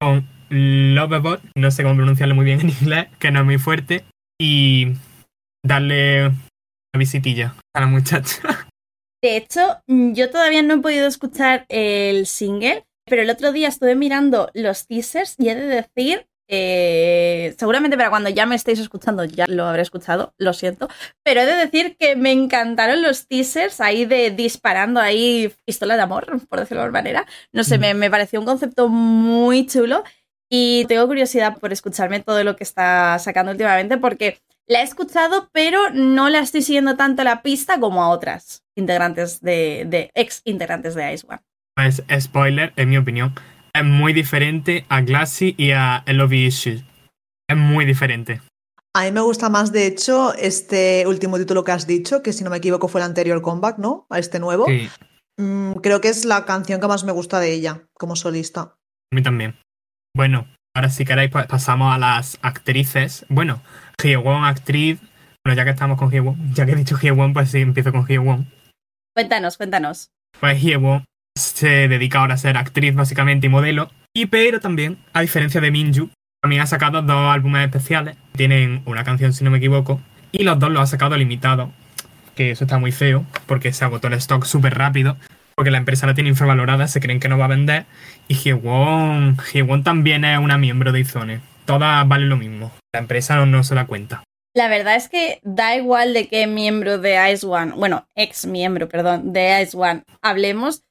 [0.00, 4.04] con Lovebot, no sé cómo pronunciarlo muy bien en inglés, que no es muy fuerte,
[4.38, 4.88] y
[5.64, 8.42] darle una visitilla a la muchacha.
[9.22, 13.94] De hecho, yo todavía no he podido escuchar el single, pero el otro día estuve
[13.94, 19.24] mirando los teasers y he de decir eh, seguramente para cuando ya me estéis escuchando
[19.24, 20.86] ya lo habré escuchado, lo siento.
[21.24, 26.02] Pero he de decir que me encantaron los teasers ahí de disparando ahí pistola de
[26.02, 27.26] amor, por decirlo de alguna manera.
[27.52, 30.04] No sé, me, pareció un concepto muy chulo
[30.50, 35.48] y tengo curiosidad por escucharme todo lo que está sacando últimamente porque la he escuchado,
[35.52, 40.42] pero no la estoy siguiendo tanto la pista como a otras integrantes de, de ex
[40.44, 41.40] integrantes de Ice One.
[41.74, 43.34] Pues spoiler, en mi opinión,
[43.74, 46.84] es muy diferente a Glassy y a Love Issues.
[47.48, 48.40] Es muy diferente.
[48.94, 52.44] A mí me gusta más, de hecho, este último título que has dicho, que si
[52.44, 54.06] no me equivoco fue el anterior comeback, ¿no?
[54.10, 54.66] A este nuevo.
[54.66, 54.90] Sí.
[55.38, 58.60] Mm, creo que es la canción que más me gusta de ella como solista.
[58.60, 59.56] A mí también.
[60.14, 63.24] Bueno, ahora si queréis pues, pasamos a las actrices.
[63.30, 63.62] Bueno,
[64.02, 65.00] Hyewon, actriz.
[65.42, 68.06] Bueno, ya que estamos con Hyewon, ya que he dicho Hyewon, pues sí, empiezo con
[68.06, 68.46] Hyewon.
[69.16, 70.10] Cuéntanos, cuéntanos.
[70.38, 71.04] Pues Hyewon
[71.36, 73.90] se dedica ahora a ser actriz básicamente y modelo.
[74.14, 76.10] Y pero también, a diferencia de Minju,
[76.42, 78.16] también ha sacado dos álbumes especiales.
[78.36, 80.00] Tienen una canción, si no me equivoco,
[80.32, 81.70] y los dos los ha sacado limitados.
[82.34, 85.16] Que eso está muy feo, porque se agotó el stock súper rápido.
[85.54, 87.84] Porque la empresa la tiene infravalorada, se creen que no va a vender.
[88.26, 91.40] Y Hyewon, Hyewon también es una miembro de Izone.
[91.66, 92.72] Todas valen lo mismo.
[92.94, 94.24] La empresa no, no se da cuenta.
[94.54, 98.86] La verdad es que da igual de qué miembro de Ice One, bueno, ex miembro,
[98.86, 100.82] perdón, de Ice One hablemos,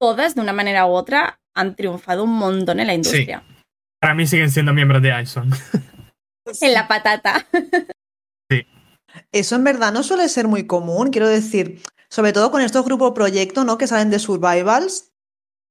[0.00, 3.44] todas, de una manera u otra, han triunfado un montón en la industria.
[4.00, 5.50] Para mí siguen siendo miembros de Ison.
[6.60, 7.46] en la patata.
[8.50, 8.66] sí.
[9.30, 13.12] Eso en verdad no suele ser muy común, quiero decir, sobre todo con estos grupos
[13.12, 13.78] proyecto, ¿no?
[13.78, 15.06] Que salen de survivals.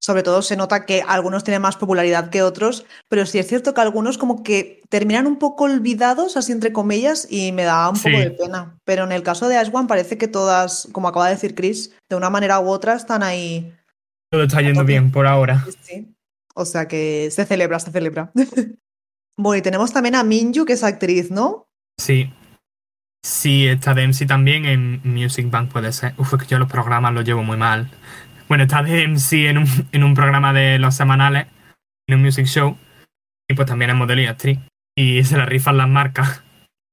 [0.01, 3.73] Sobre todo se nota que algunos tienen más popularidad que otros, pero sí es cierto
[3.73, 7.97] que algunos como que terminan un poco olvidados, así entre comillas, y me da un
[7.97, 8.77] poco de pena.
[8.85, 11.93] Pero en el caso de Ash One parece que todas, como acaba de decir Chris,
[12.07, 13.75] de una manera u otra están ahí
[14.31, 15.65] todo está yendo bien por ahora.
[15.81, 16.15] Sí.
[16.55, 18.31] O sea que se celebra, se celebra.
[19.37, 21.67] bueno, y tenemos también a Minju, que es actriz, ¿no?
[21.97, 22.31] Sí.
[23.23, 26.13] Sí, está de MC también en Music Bank, puede ser.
[26.17, 27.89] Uf, es que yo los programas los llevo muy mal.
[28.47, 31.47] Bueno, está de MC en un, en un programa de los semanales,
[32.07, 32.77] en un music show.
[33.47, 34.59] Y pues también es modelo y actriz.
[34.95, 36.43] Y se la rifan las marcas.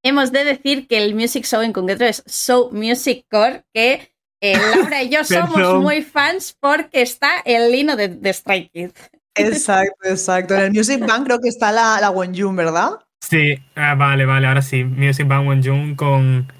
[0.05, 4.13] Hemos de decir que el music show en concreto es Show Music Core, que
[4.53, 9.11] eh, Laura y yo somos muy fans porque está el lino de, de Stray Kids.
[9.35, 10.55] Exacto, exacto.
[10.55, 12.91] En el Music Bank creo que está la, la Wonjun, ¿verdad?
[13.21, 14.85] Sí, ah, vale, vale, ahora sí.
[14.85, 16.53] Music Bank Wonjun con,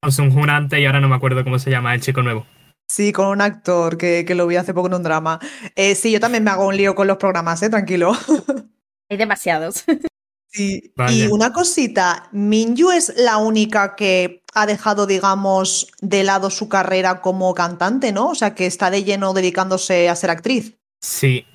[0.00, 2.46] con Sun antes y ahora no me acuerdo cómo se llama el chico nuevo.
[2.88, 5.40] Sí, con un actor que, que lo vi hace poco en un drama.
[5.76, 7.70] Eh, sí, yo también me hago un lío con los programas, ¿eh?
[7.70, 8.12] Tranquilo.
[9.10, 9.84] Hay demasiados.
[10.52, 10.92] Sí.
[10.96, 11.12] Vaya.
[11.24, 17.20] Y una cosita, Minju es la única que ha dejado, digamos, de lado su carrera
[17.22, 18.28] como cantante, ¿no?
[18.28, 20.76] O sea, que está de lleno dedicándose a ser actriz.
[21.02, 21.46] Sí,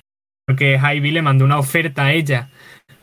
[0.46, 2.50] porque Hybe le mandó una oferta a ella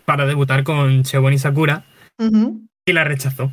[0.04, 1.86] para debutar con Chewon y Sakura
[2.20, 3.52] y la rechazó.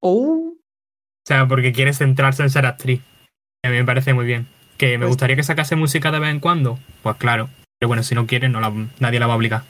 [0.00, 3.00] Oh, O sea, porque quiere centrarse en ser actriz.
[3.64, 4.48] A mí me parece muy bien.
[4.76, 6.78] ¿Que me Pues- gustaría que sacase música de vez en cuando?
[7.02, 7.48] Pues claro.
[7.78, 9.62] Pero bueno, si no quiere, no la- nadie la va a obligar.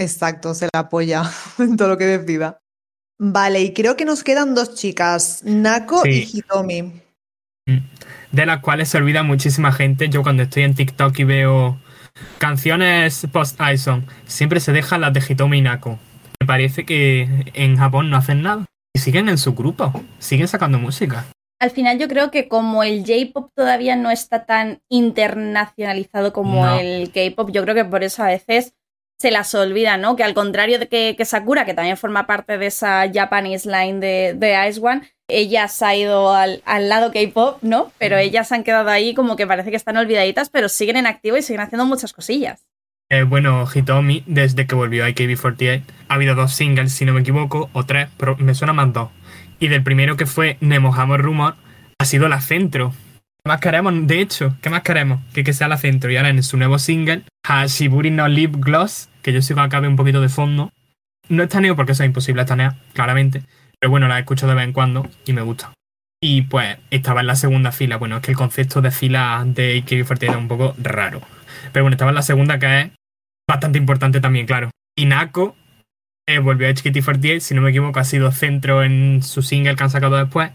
[0.00, 1.22] Exacto, se la apoya
[1.58, 2.58] en todo lo que decida.
[3.18, 6.28] Vale, y creo que nos quedan dos chicas, Nako y.
[6.32, 6.92] Hitomi.
[8.32, 10.08] De las cuales se olvida muchísima gente.
[10.08, 11.78] Yo cuando estoy en TikTok y veo
[12.38, 15.98] canciones post-Ison, siempre se dejan las de Hitomi y Nako.
[16.40, 18.64] Me parece que en Japón no hacen nada.
[18.94, 19.92] Y siguen en su grupo.
[20.18, 21.26] Siguen sacando música.
[21.60, 26.78] Al final yo creo que como el J-pop todavía no está tan internacionalizado como No.
[26.78, 28.72] el K-pop, yo creo que por eso a veces
[29.20, 30.16] se las olvida, ¿no?
[30.16, 34.00] Que al contrario de que, que Sakura, que también forma parte de esa Japanese line
[34.00, 37.92] de, de Ice One, ella se ha ido al, al lado K-pop, ¿no?
[37.98, 41.06] Pero ellas se han quedado ahí como que parece que están olvidaditas, pero siguen en
[41.06, 42.64] activo y siguen haciendo muchas cosillas.
[43.10, 47.20] Eh, bueno, Hitomi, desde que volvió a AKB48, ha habido dos singles, si no me
[47.20, 49.10] equivoco, o tres, pero me suena más dos.
[49.58, 51.56] Y del primero que fue Nemohamo Rumor,
[51.98, 52.94] ha sido la centro.
[53.44, 54.06] ¿Qué más queremos?
[54.06, 55.20] De hecho, ¿qué más queremos?
[55.34, 56.10] Que, que sea la centro.
[56.10, 59.96] Y ahora en su nuevo single, Hashiburi no Lip Gloss, que yo sigo acabe un
[59.96, 60.70] poquito de fondo.
[61.28, 63.42] No estaneo porque eso es imposible estanear, claramente.
[63.80, 65.72] Pero bueno, la escucho de vez en cuando y me gusta.
[66.22, 67.96] Y pues estaba en la segunda fila.
[67.96, 71.22] Bueno, es que el concepto de fila de AKB48 era un poco raro.
[71.72, 72.90] Pero bueno, estaba en la segunda que es
[73.48, 74.70] bastante importante también, claro.
[74.96, 75.56] Y Nako
[76.28, 79.82] eh, volvió a HKT48, si no me equivoco, ha sido centro en su single que
[79.82, 80.52] han sacado después.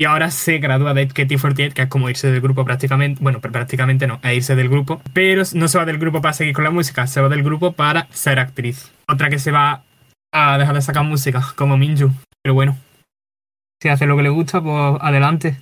[0.00, 3.22] Y ahora se gradúa de HKT48, que es como irse del grupo prácticamente.
[3.22, 5.02] Bueno, prácticamente no, es irse del grupo.
[5.12, 7.72] Pero no se va del grupo para seguir con la música, se va del grupo
[7.72, 8.90] para ser actriz.
[9.06, 9.84] Otra que se va
[10.32, 12.12] a dejar de sacar música, como Minju.
[12.42, 12.78] Pero bueno,
[13.82, 15.58] si hace lo que le gusta, pues adelante.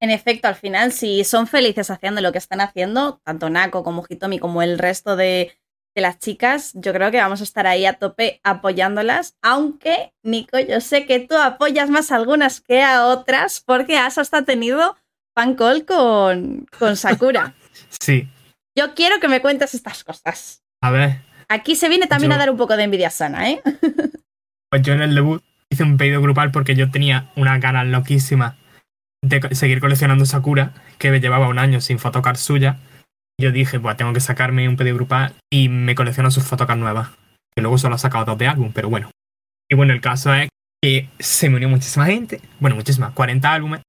[0.00, 4.04] En efecto, al final, si son felices haciendo lo que están haciendo, tanto Nako como
[4.08, 5.52] Hitomi como el resto de,
[5.94, 9.36] de las chicas, yo creo que vamos a estar ahí a tope apoyándolas.
[9.42, 14.18] Aunque, Nico, yo sé que tú apoyas más a algunas que a otras, porque has
[14.18, 14.96] hasta tenido
[15.36, 17.54] fan call con, con Sakura.
[18.00, 18.28] Sí,
[18.76, 20.62] Yo quiero que me cuentes estas cosas.
[20.82, 21.22] a ver.
[21.48, 23.62] Aquí se viene también Yo- a dar un poco de envidia sana, ¿eh?
[24.70, 28.56] Pues yo en el debut hice un pedido grupal porque yo tenía una ganas loquísima
[29.22, 32.78] de seguir coleccionando Sakura, que me llevaba un año sin photocard suya.
[33.40, 37.10] Yo dije, pues tengo que sacarme un pedido grupal y me colecciono sus photocard nuevas.
[37.54, 39.10] Que luego solo ha sacado dos de álbum, pero bueno.
[39.70, 40.48] Y bueno, el caso es
[40.82, 43.80] que se me unió muchísima gente, bueno, muchísimas, 40 álbumes.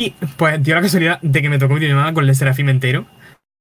[0.00, 3.06] Y pues dio la casualidad de que me tocó videollamada con el Serafim entero.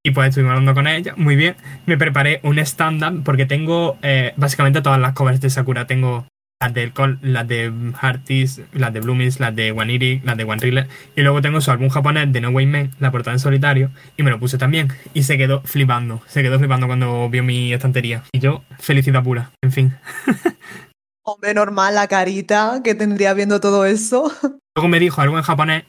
[0.06, 1.56] Y pues estuvimos hablando con ella, muy bien.
[1.86, 5.88] Me preparé un stand-up porque tengo eh, básicamente todas las covers de Sakura.
[5.88, 6.28] Tengo
[6.60, 6.92] las de,
[7.22, 10.88] las de Hearties, las de Bloomies, las de One Iri, las de One Riller.
[11.16, 13.92] Y luego tengo su álbum japonés de No Way Man, la portada en solitario.
[14.18, 14.90] Y me lo puse también.
[15.14, 16.22] Y se quedó flipando.
[16.28, 18.24] Se quedó flipando cuando vio mi estantería.
[18.32, 19.52] Y yo, felicidad pura.
[19.62, 19.96] En fin.
[21.24, 24.32] Hombre, normal, la carita que tendría viendo todo eso.
[24.76, 25.84] Luego me dijo algo en japonés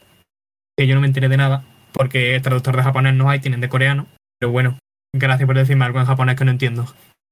[0.77, 1.65] que yo no me enteré de nada.
[1.93, 4.07] Porque traductor de japonés no hay, tienen de coreano.
[4.39, 4.79] Pero bueno,
[5.15, 6.87] gracias por decirme algo en japonés que no entiendo.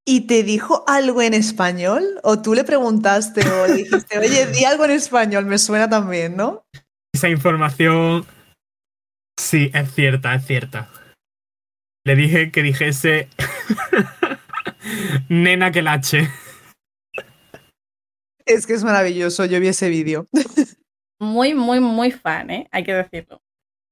[0.09, 2.01] ¿Y te dijo algo en español?
[2.23, 5.45] ¿O tú le preguntaste o le dijiste, oye, di algo en español?
[5.45, 6.65] Me suena también, ¿no?
[7.13, 8.25] Esa información.
[9.37, 10.89] Sí, es cierta, es cierta.
[12.05, 13.27] Le dije que dijese.
[15.29, 16.29] Nena que lache.
[18.45, 20.25] Es que es maravilloso, yo vi ese vídeo.
[21.19, 22.69] Muy, muy, muy fan, ¿eh?
[22.71, 23.41] Hay que decirlo.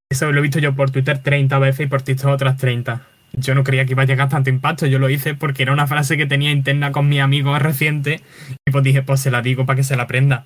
[0.10, 3.06] Eso lo he visto yo por Twitter 30 veces y por TikTok otras 30.
[3.38, 4.86] Yo no creía que iba a llegar tanto impacto.
[4.86, 8.21] Yo lo hice porque era una frase que tenía interna con mi amigo reciente.
[8.65, 10.45] Y pues dije, pues se la digo para que se la aprenda.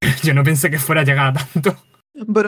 [0.22, 1.76] Yo no pensé que fuera a llegar a tanto.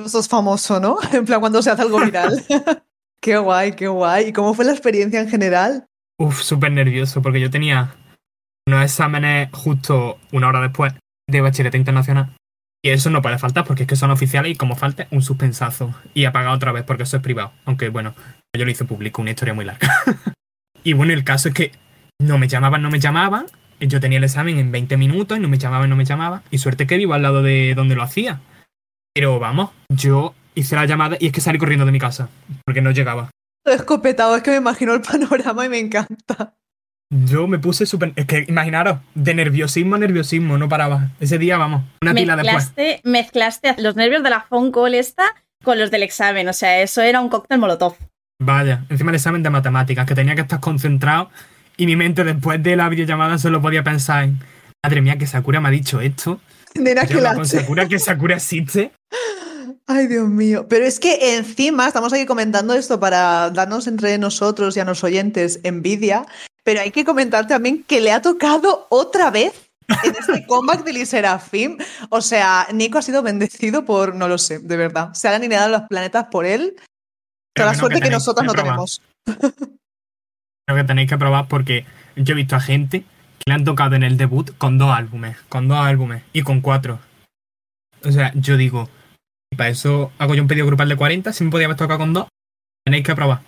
[0.05, 0.97] Eso es famoso, ¿no?
[1.13, 2.45] En plan, cuando se hace algo viral.
[3.21, 4.29] qué guay, qué guay.
[4.29, 5.87] ¿Y cómo fue la experiencia en general?
[6.19, 7.95] Uf, súper nervioso porque yo tenía
[8.67, 10.93] unos exámenes justo una hora después
[11.29, 12.35] de bachillerato internacional.
[12.83, 15.95] Y eso no puede faltar porque es que son oficiales y como falte, un suspensazo.
[16.15, 17.53] Y apagar otra vez porque eso es privado.
[17.67, 18.15] Aunque bueno,
[18.57, 19.89] yo lo hice público, una historia muy larga.
[20.85, 21.73] y bueno, el caso es que
[22.19, 23.47] no me llamaban, no me llamaban.
[23.81, 26.43] Yo tenía el examen en 20 minutos y no me llamaban, no me llamaban.
[26.51, 28.41] Y suerte que vivo al lado de donde lo hacía.
[29.15, 32.29] Pero vamos, yo hice la llamada y es que salí corriendo de mi casa
[32.65, 33.31] porque no llegaba.
[33.65, 36.55] Escopetado, es que me imagino el panorama y me encanta.
[37.11, 38.13] Yo me puse súper.
[38.15, 41.11] Es que imaginaros, de nerviosismo a nerviosismo, no paraba.
[41.19, 42.67] Ese día, vamos, una pila después.
[42.67, 45.25] Mezclaste, mezclaste los nervios de la phone call esta
[45.65, 46.49] con los del examen.
[46.49, 47.97] O sea, eso era un cóctel molotov.
[48.41, 51.31] Vaya, encima el examen de matemáticas, que tenía que estar concentrado
[51.77, 54.39] y mi mente después de la videollamada solo podía pensar en
[54.83, 56.41] madre mía, que Sakura me ha dicho esto.
[56.75, 58.93] Nena, que la con Sakura, que Sakura existe.
[59.93, 60.67] Ay, Dios mío.
[60.69, 65.03] Pero es que encima estamos aquí comentando esto para darnos entre nosotros y a los
[65.03, 66.27] oyentes envidia,
[66.63, 69.53] pero hay que comentar también que le ha tocado otra vez
[70.05, 71.77] en este comeback de Liserafim.
[72.09, 75.13] O sea, Nico ha sido bendecido por, no lo sé, de verdad.
[75.15, 76.77] Se han alineado los planetas por él.
[77.53, 78.69] Toda la suerte que que, nosotros no probar.
[78.71, 79.03] tenemos.
[79.25, 83.97] Creo que tenéis que probar porque yo he visto a gente que le han tocado
[83.97, 87.01] en el debut con dos álbumes, con dos álbumes y con cuatro.
[88.05, 88.89] O sea, yo digo,
[89.51, 91.99] y para eso hago yo un pedido grupal de 40, si me podía haber tocado
[91.99, 92.29] con dos,
[92.85, 93.41] tenéis que probar.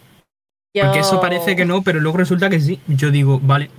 [0.74, 2.80] Porque eso parece que no, pero luego resulta que sí.
[2.88, 3.70] Yo digo, vale,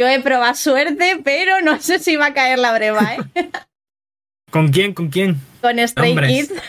[0.00, 3.18] Yo he probado suerte, pero no sé si va a caer la breva, ¿eh?
[4.50, 4.94] ¿con quién?
[4.94, 5.38] ¿Con quién?
[5.60, 6.16] Con Stray.
[6.16, 6.52] Kids.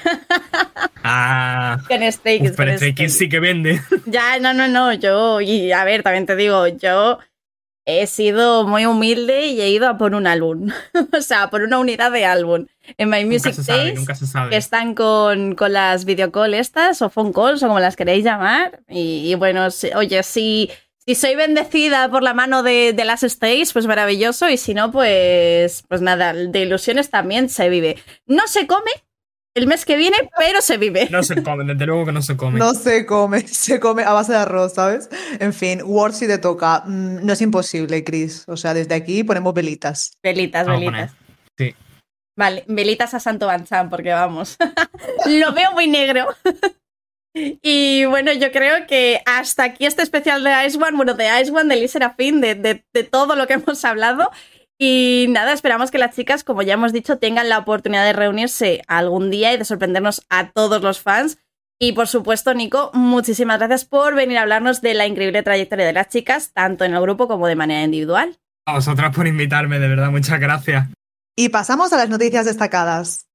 [1.02, 2.54] Ah, Con Stray Kids.
[2.58, 3.82] pero Stray Kids sí que vende.
[4.06, 4.92] Ya, no, no, no.
[4.94, 7.20] Yo, y a ver, también te digo, yo
[7.89, 10.69] he sido muy humilde y he ido a por un álbum.
[11.17, 12.67] o sea, por una unidad de álbum.
[12.97, 13.99] En My nunca Music Days,
[14.49, 18.82] que están con, con las videocall estas, o phone calls, o como las queréis llamar.
[18.88, 20.69] Y, y bueno, si- oye, si,
[21.06, 24.49] si soy bendecida por la mano de, de las Stays, pues maravilloso.
[24.49, 27.97] Y si no, pues, pues nada, de ilusiones también se vive.
[28.25, 28.91] No se come
[29.60, 31.08] el mes que viene, pero se vive.
[31.12, 32.58] No se come, desde luego que no se come.
[32.58, 35.10] No se come, se come a base de arroz, ¿sabes?
[35.39, 36.84] En fin, Word si te toca.
[36.86, 38.45] Mm, no es imposible, Chris.
[38.48, 40.13] O sea, desde aquí ponemos velitas.
[40.24, 41.12] Velitas, Vamos velitas.
[41.58, 41.76] Sí.
[42.36, 44.58] Vale, velitas a Santo Banchán, porque vamos.
[45.28, 46.28] Lo veo muy negro.
[47.34, 51.52] y bueno, yo creo que hasta aquí este especial de Ice One, bueno, de Ice
[51.52, 54.32] One, de Lee Serafín, de, de, de todo lo que hemos hablado.
[54.82, 58.82] Y nada, esperamos que las chicas, como ya hemos dicho, tengan la oportunidad de reunirse
[58.88, 61.38] algún día y de sorprendernos a todos los fans.
[61.82, 65.94] Y por supuesto, Nico, muchísimas gracias por venir a hablarnos de la increíble trayectoria de
[65.94, 68.39] las chicas, tanto en el grupo como de manera individual.
[68.65, 70.88] A vosotras por invitarme, de verdad, muchas gracias.
[71.36, 73.28] Y pasamos a las noticias destacadas.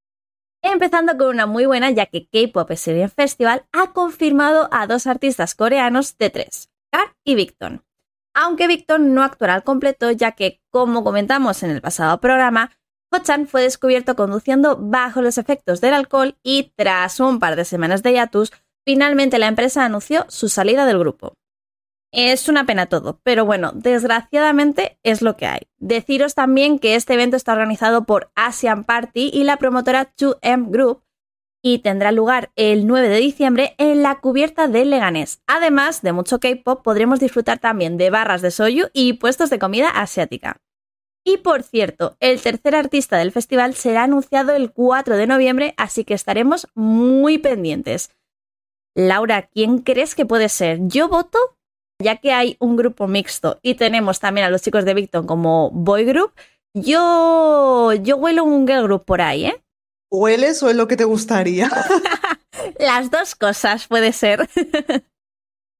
[0.62, 5.54] Empezando con una muy buena, ya que K-Pop Exerian Festival ha confirmado a dos artistas
[5.54, 7.82] coreanos de tres, Kar y Victon.
[8.34, 12.72] Aunque Victon no actuará al completo, ya que, como comentamos en el pasado programa,
[13.12, 18.02] Ho-chan fue descubierto conduciendo bajo los efectos del alcohol y, tras un par de semanas
[18.02, 18.52] de hiatus,
[18.84, 21.34] finalmente la empresa anunció su salida del grupo.
[22.12, 25.62] Es una pena todo, pero bueno, desgraciadamente es lo que hay.
[25.78, 31.02] Deciros también que este evento está organizado por Asian Party y la promotora 2M Group
[31.66, 35.40] y tendrá lugar el 9 de diciembre en la cubierta de Leganés.
[35.46, 39.88] Además de mucho K-pop, podremos disfrutar también de barras de soyu y puestos de comida
[39.88, 40.60] asiática.
[41.24, 46.04] Y por cierto, el tercer artista del festival será anunciado el 4 de noviembre, así
[46.04, 48.10] que estaremos muy pendientes.
[48.94, 50.80] Laura, ¿quién crees que puede ser?
[50.82, 51.38] Yo voto
[51.98, 55.70] ya que hay un grupo mixto y tenemos también a los chicos de Victon como
[55.70, 56.32] boy group,
[56.74, 59.63] yo, yo huelo un girl group por ahí, ¿eh?
[60.14, 61.70] ¿Hueles o es lo que te gustaría?
[62.78, 64.48] Las dos cosas puede ser.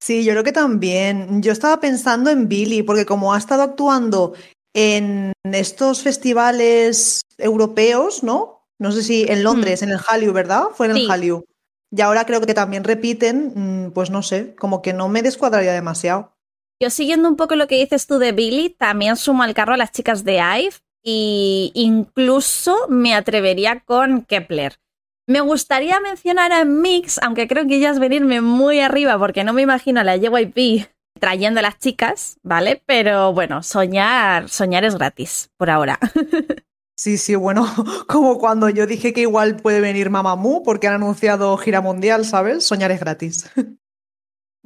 [0.02, 1.42] Sí, yo creo que también.
[1.42, 4.34] Yo estaba pensando en Billy, porque como ha estado actuando
[4.74, 8.66] en estos festivales europeos, ¿no?
[8.78, 10.64] No sé si en Londres, en el Hallyu, ¿verdad?
[10.74, 11.06] Fue en el Sí.
[11.08, 11.46] Hallyu.
[11.90, 15.72] Y ahora creo que también repiten, mm, pues no sé, como que no me descuadraría
[15.72, 16.36] demasiado.
[16.82, 19.78] Yo siguiendo un poco lo que dices tú de Billy, también sumo al carro a
[19.78, 24.80] las chicas de IVE y incluso me atrevería con Kepler.
[25.26, 29.62] Me gustaría mencionar a Mix, aunque creo que ellas venirme muy arriba porque no me
[29.62, 30.88] imagino a la JYP
[31.20, 32.82] trayendo a las chicas, ¿vale?
[32.84, 35.98] Pero bueno, soñar, soñar es gratis por ahora.
[36.96, 37.66] Sí, sí, bueno,
[38.08, 42.64] como cuando yo dije que igual puede venir Mamamoo porque han anunciado gira mundial, ¿sabes?
[42.64, 43.50] Soñar es gratis.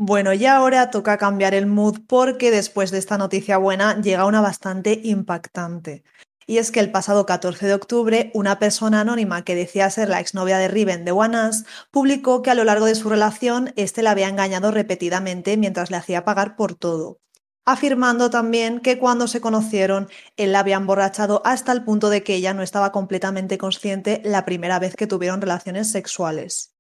[0.01, 4.41] Bueno, y ahora toca cambiar el mood porque después de esta noticia buena llega una
[4.41, 6.05] bastante impactante.
[6.51, 10.18] Y es que el pasado 14 de octubre, una persona anónima que decía ser la
[10.18, 14.12] exnovia de Riven de Us publicó que a lo largo de su relación este la
[14.12, 17.20] había engañado repetidamente mientras le hacía pagar por todo,
[17.66, 22.36] afirmando también que cuando se conocieron él la había emborrachado hasta el punto de que
[22.36, 26.78] ella no estaba completamente consciente la primera vez que tuvieron relaciones sexuales.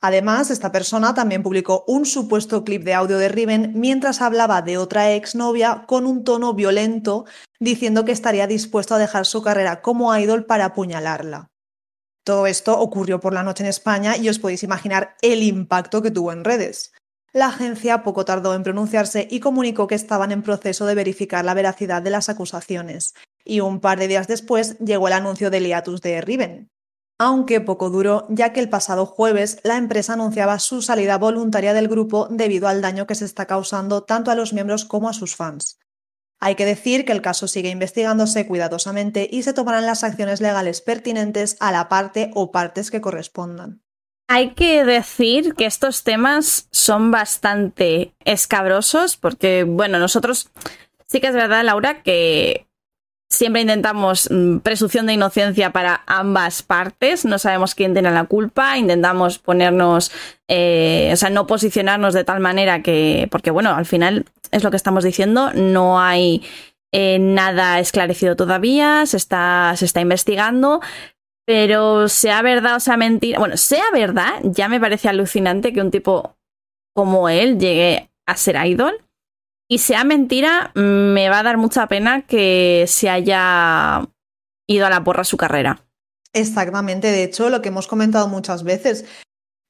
[0.00, 4.78] Además, esta persona también publicó un supuesto clip de audio de Riven mientras hablaba de
[4.78, 7.24] otra exnovia con un tono violento,
[7.58, 11.48] diciendo que estaría dispuesto a dejar su carrera como idol para apuñalarla.
[12.24, 16.10] Todo esto ocurrió por la noche en España y os podéis imaginar el impacto que
[16.10, 16.92] tuvo en redes.
[17.32, 21.54] La agencia poco tardó en pronunciarse y comunicó que estaban en proceso de verificar la
[21.54, 26.00] veracidad de las acusaciones, y un par de días después llegó el anuncio del hiatus
[26.00, 26.70] de Riven.
[27.20, 31.88] Aunque poco duró, ya que el pasado jueves la empresa anunciaba su salida voluntaria del
[31.88, 35.34] grupo debido al daño que se está causando tanto a los miembros como a sus
[35.34, 35.80] fans.
[36.40, 40.80] Hay que decir que el caso sigue investigándose cuidadosamente y se tomarán las acciones legales
[40.80, 43.82] pertinentes a la parte o partes que correspondan.
[44.28, 50.50] Hay que decir que estos temas son bastante escabrosos porque, bueno, nosotros
[51.06, 52.67] sí que es verdad, Laura, que
[53.28, 58.78] siempre intentamos mm, presunción de inocencia para ambas partes, no sabemos quién tiene la culpa,
[58.78, 60.10] intentamos ponernos,
[60.48, 64.70] eh, o sea, no posicionarnos de tal manera que, porque bueno, al final es lo
[64.70, 66.42] que estamos diciendo, no hay
[66.92, 70.80] eh, nada esclarecido todavía, se está, se está investigando,
[71.46, 75.90] pero sea verdad o sea mentira, bueno, sea verdad, ya me parece alucinante que un
[75.90, 76.36] tipo
[76.94, 79.07] como él llegue a ser idol.
[79.70, 84.08] Y sea mentira, me va a dar mucha pena que se haya
[84.66, 85.84] ido a la porra su carrera.
[86.32, 89.04] Exactamente, de hecho, lo que hemos comentado muchas veces,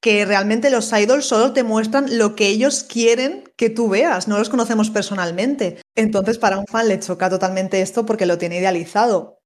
[0.01, 4.37] que realmente los idols solo te muestran lo que ellos quieren que tú veas, no
[4.37, 5.81] los conocemos personalmente.
[5.95, 9.39] Entonces, para un fan le choca totalmente esto porque lo tiene idealizado.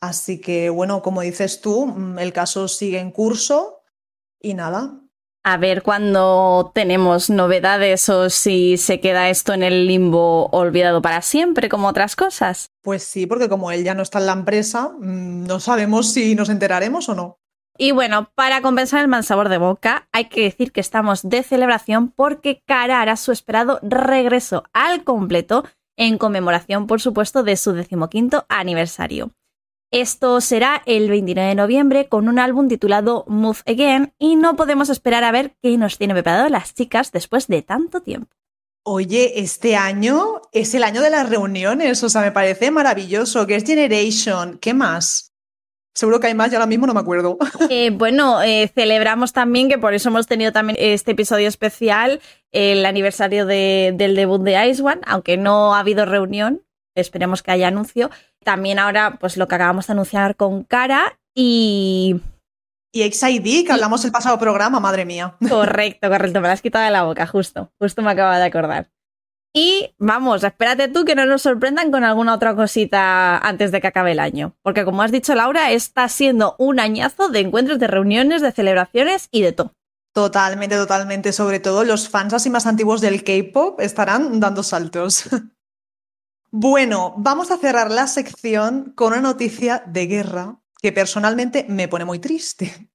[0.00, 3.82] Así que, bueno, como dices tú, mm, el caso sigue en curso
[4.40, 5.00] y nada,
[5.52, 11.22] a ver cuándo tenemos novedades o si se queda esto en el limbo olvidado para
[11.22, 12.70] siempre, como otras cosas.
[12.82, 16.34] Pues sí, porque como él ya no está en la empresa, mm, no sabemos si
[16.34, 17.38] nos enteraremos o no.
[17.78, 21.42] Y bueno, para compensar el mal sabor de boca, hay que decir que estamos de
[21.42, 25.64] celebración porque Cara hará su esperado regreso al completo
[25.96, 29.30] en conmemoración, por supuesto, de su decimoquinto aniversario.
[29.90, 34.90] Esto será el 29 de noviembre con un álbum titulado Move Again y no podemos
[34.90, 38.28] esperar a ver qué nos tiene preparado las chicas después de tanto tiempo.
[38.84, 43.46] Oye, este año es el año de las reuniones, o sea, me parece maravilloso.
[43.48, 45.32] es Generation, ¿qué más?
[45.94, 47.38] Seguro que hay más, ya ahora mismo no me acuerdo.
[47.70, 52.20] Eh, bueno, eh, celebramos también que por eso hemos tenido también este episodio especial,
[52.52, 56.62] el aniversario del debut de Ice One, aunque no ha habido reunión,
[57.00, 58.10] esperemos que haya anuncio.
[58.44, 62.20] También ahora, pues lo que acabamos de anunciar con Cara y.
[62.92, 65.36] Y XID, que hablamos el pasado programa, madre mía.
[65.48, 67.70] Correcto, correcto, me la has quitado de la boca, justo.
[67.78, 68.88] Justo me acaba de acordar.
[69.54, 73.86] Y vamos, espérate tú que no nos sorprendan con alguna otra cosita antes de que
[73.88, 74.54] acabe el año.
[74.62, 79.28] Porque como has dicho, Laura, está siendo un añazo de encuentros, de reuniones, de celebraciones
[79.30, 79.72] y de todo.
[80.14, 81.32] Totalmente, totalmente.
[81.32, 85.24] Sobre todo los fans así más antiguos del K-pop estarán dando saltos.
[86.50, 92.06] Bueno, vamos a cerrar la sección con una noticia de guerra que personalmente me pone
[92.06, 92.90] muy triste.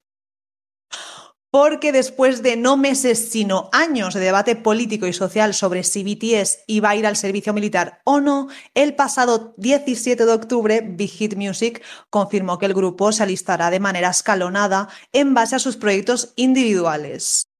[1.51, 6.63] Porque después de no meses, sino años de debate político y social sobre si BTS
[6.65, 11.35] iba a ir al servicio militar o no, el pasado 17 de octubre, Big Hit
[11.35, 16.33] Music confirmó que el grupo se alistará de manera escalonada en base a sus proyectos
[16.37, 17.52] individuales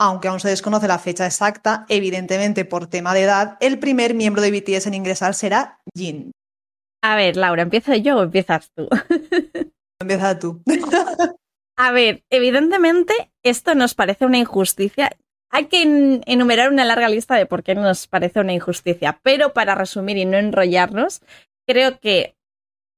[0.00, 4.42] aunque aún se desconoce la fecha exacta, evidentemente por tema de edad, el primer miembro
[4.42, 6.32] de BTS en ingresar será Jin.
[7.02, 8.88] A ver, Laura, ¿empiezo yo o empiezas tú?
[10.00, 10.62] Empieza tú.
[11.76, 15.10] A ver, evidentemente esto nos parece una injusticia.
[15.50, 19.76] Hay que enumerar una larga lista de por qué nos parece una injusticia, pero para
[19.76, 21.20] resumir y no enrollarnos,
[21.66, 22.34] creo que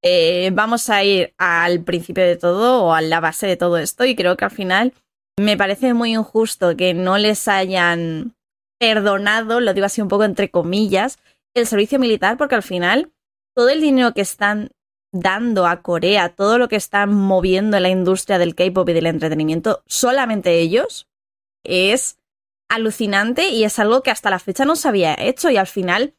[0.02, 4.06] eh, vamos a ir al principio de todo o a la base de todo esto
[4.06, 4.94] y creo que al final
[5.40, 8.34] me parece muy injusto que no les hayan
[8.78, 11.18] perdonado, lo digo así un poco entre comillas,
[11.54, 13.10] el servicio militar, porque al final
[13.56, 14.70] todo el dinero que están
[15.12, 19.06] dando a Corea, todo lo que están moviendo en la industria del K-pop y del
[19.06, 21.08] entretenimiento, solamente ellos,
[21.64, 22.18] es
[22.68, 26.14] alucinante y es algo que hasta la fecha no se había hecho y al final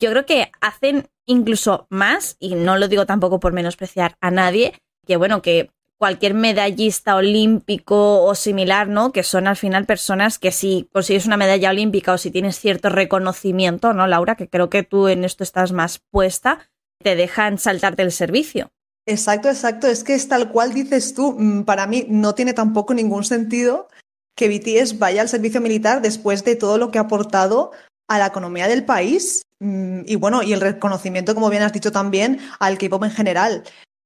[0.00, 4.74] yo creo que hacen incluso más, y no lo digo tampoco por menospreciar a nadie,
[5.06, 9.12] que bueno, que cualquier medallista olímpico o similar, ¿no?
[9.12, 12.88] Que son al final personas que si consigues una medalla olímpica o si tienes cierto
[12.88, 14.36] reconocimiento, ¿no, Laura?
[14.36, 16.70] Que creo que tú en esto estás más puesta,
[17.02, 18.70] te dejan saltarte el servicio.
[19.06, 19.86] Exacto, exacto.
[19.86, 21.36] Es que es tal cual dices tú.
[21.38, 23.88] Mm, para mí no tiene tampoco ningún sentido
[24.36, 27.70] que BTS vaya al servicio militar después de todo lo que ha aportado
[28.08, 31.92] a la economía del país mm, y bueno, y el reconocimiento, como bien has dicho
[31.92, 33.64] también, al K-pop en general.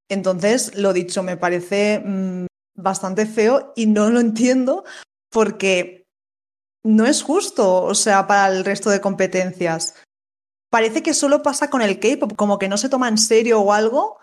[0.09, 2.47] Entonces, lo dicho, me parece mm,
[2.77, 4.85] bastante feo y no lo entiendo
[5.31, 6.07] porque
[6.85, 9.95] no es justo, o sea, para el resto de competencias.
[10.71, 13.73] Parece que solo pasa con el K-pop, como que no se toma en serio o
[13.73, 14.19] algo,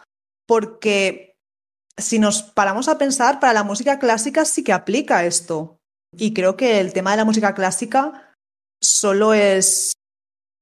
[0.47, 1.35] porque
[1.97, 5.77] si nos paramos a pensar, para la música clásica sí que aplica esto.
[6.11, 8.33] Y creo que el tema de la música clásica
[8.81, 9.93] solo es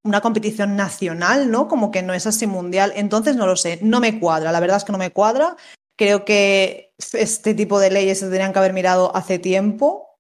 [0.04, 1.68] una competición nacional, ¿no?
[1.68, 2.92] Como que no es así mundial.
[2.96, 5.56] Entonces, no lo sé, no me cuadra, la verdad es que no me cuadra.
[5.98, 10.18] Creo que este tipo de leyes se tendrían que haber mirado hace tiempo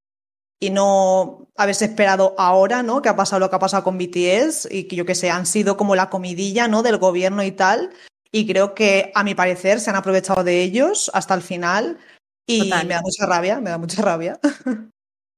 [0.60, 3.02] y no haberse esperado ahora, ¿no?
[3.02, 5.46] Que ha pasado lo que ha pasado con BTS y que yo que sé, han
[5.46, 6.84] sido como la comidilla, ¿no?
[6.84, 7.92] Del gobierno y tal.
[8.32, 12.00] Y creo que, a mi parecer, se han aprovechado de ellos hasta el final
[12.48, 14.40] y me da mucha rabia, me da mucha rabia.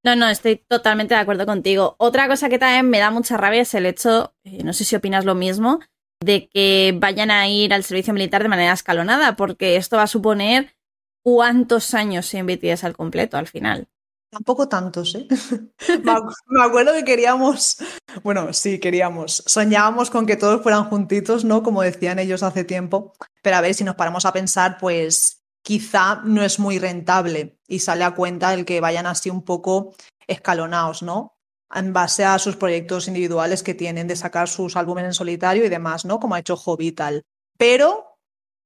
[0.06, 1.96] No, no, estoy totalmente de acuerdo contigo.
[1.98, 4.96] Otra cosa que también me da mucha rabia es el hecho, eh, no sé si
[4.96, 5.80] opinas lo mismo,
[6.24, 10.08] de que vayan a ir al servicio militar de manera escalonada, porque esto va a
[10.08, 10.76] suponer
[11.24, 13.88] cuántos años sin BTS al completo al final.
[14.30, 15.28] Tampoco tantos, ¿eh?
[16.04, 17.78] me acuerdo que queríamos,
[18.22, 21.64] bueno, sí, queríamos, soñábamos con que todos fueran juntitos, ¿no?
[21.64, 26.22] Como decían ellos hace tiempo, pero a ver si nos paramos a pensar, pues quizá
[26.24, 29.96] no es muy rentable y sale a cuenta el que vayan así un poco
[30.28, 31.40] escalonados, ¿no?
[31.74, 35.70] En base a sus proyectos individuales que tienen de sacar sus álbumes en solitario y
[35.70, 36.20] demás, ¿no?
[36.20, 37.24] Como ha hecho Hobby y tal.
[37.58, 38.20] Pero,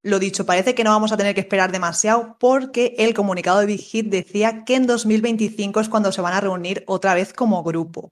[0.04, 3.68] lo dicho, parece que no vamos a tener que esperar demasiado porque el comunicado de
[3.68, 7.64] Big Hit decía que en 2025 es cuando se van a reunir otra vez como
[7.64, 8.10] grupo.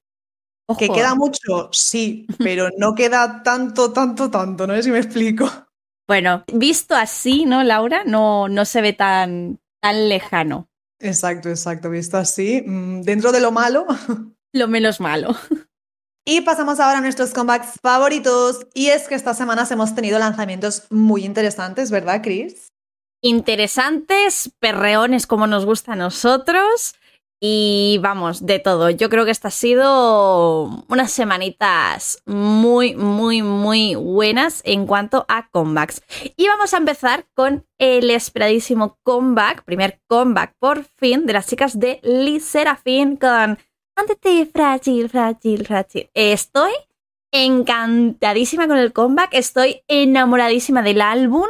[0.80, 1.70] ¿Que queda mucho?
[1.74, 5.67] Sí, pero no queda tanto, tanto, tanto, no sé si me explico.
[6.08, 8.04] Bueno, visto así, ¿no, Laura?
[8.06, 10.70] No, no se ve tan, tan lejano.
[11.00, 11.90] Exacto, exacto.
[11.90, 13.86] Visto así, mm, dentro de lo malo.
[14.54, 15.36] Lo menos malo.
[16.26, 18.66] Y pasamos ahora a nuestros comebacks favoritos.
[18.74, 22.70] Y es que estas semanas hemos tenido lanzamientos muy interesantes, ¿verdad, Chris?
[23.22, 26.96] Interesantes, perreones como nos gusta a nosotros.
[27.40, 28.90] Y vamos, de todo.
[28.90, 35.48] Yo creo que esta ha sido unas semanitas muy, muy, muy buenas en cuanto a
[35.50, 36.02] comebacks.
[36.36, 41.80] Y vamos a empezar con el esperadísimo comeback, primer comeback por fin de las chicas
[41.80, 43.60] de Lee Serafin con
[43.96, 46.10] Ante frágil, frágil, frágil.
[46.16, 46.72] Estoy
[47.32, 51.48] encantadísima con el comeback, estoy enamoradísima del álbum.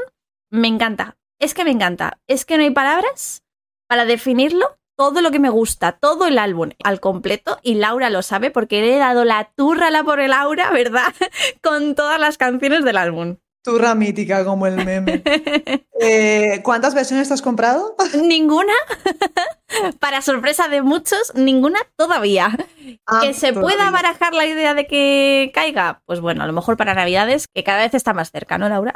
[0.49, 3.43] Me encanta, es que me encanta, es que no hay palabras
[3.88, 8.23] para definirlo todo lo que me gusta, todo el álbum al completo, y Laura lo
[8.23, 11.13] sabe porque le he dado la turra la por el Laura, ¿verdad?
[11.63, 13.37] Con todas las canciones del álbum.
[13.63, 15.21] Turra mítica como el meme.
[15.99, 17.95] Eh, ¿Cuántas versiones has comprado?
[18.23, 18.71] Ninguna.
[19.99, 22.55] Para sorpresa de muchos, ninguna todavía.
[23.07, 26.03] Ah, que se pueda barajar la idea de que caiga.
[26.05, 28.93] Pues bueno, a lo mejor para Navidades, que cada vez está más cerca, ¿no, Laura?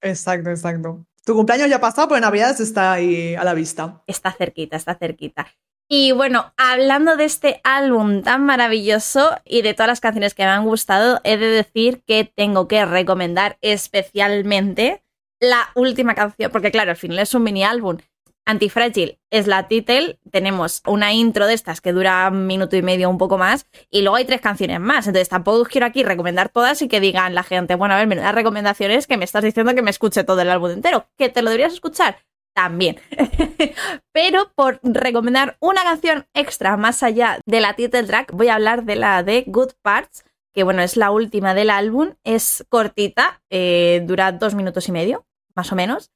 [0.00, 1.06] Exacto, exacto.
[1.24, 4.02] Tu cumpleaños ya ha pasado, pero Navidades está ahí a la vista.
[4.06, 5.46] Está cerquita, está cerquita.
[5.88, 10.50] Y bueno, hablando de este álbum tan maravilloso y de todas las canciones que me
[10.50, 15.02] han gustado, he de decir que tengo que recomendar especialmente
[15.40, 17.98] la última canción, porque claro, al final es un mini álbum
[18.46, 23.08] Antifragile es la title, tenemos una intro de estas que dura un minuto y medio,
[23.08, 25.06] un poco más, y luego hay tres canciones más.
[25.06, 28.34] Entonces tampoco quiero aquí recomendar todas y que digan la gente, bueno, a ver, las
[28.34, 31.50] recomendaciones que me estás diciendo que me escuche todo el álbum entero, que te lo
[31.50, 32.18] deberías escuchar
[32.54, 33.00] también.
[34.12, 38.84] Pero por recomendar una canción extra más allá de la title track, voy a hablar
[38.84, 40.24] de la de Good Parts,
[40.54, 45.26] que bueno, es la última del álbum, es cortita, eh, dura dos minutos y medio,
[45.54, 46.12] más o menos.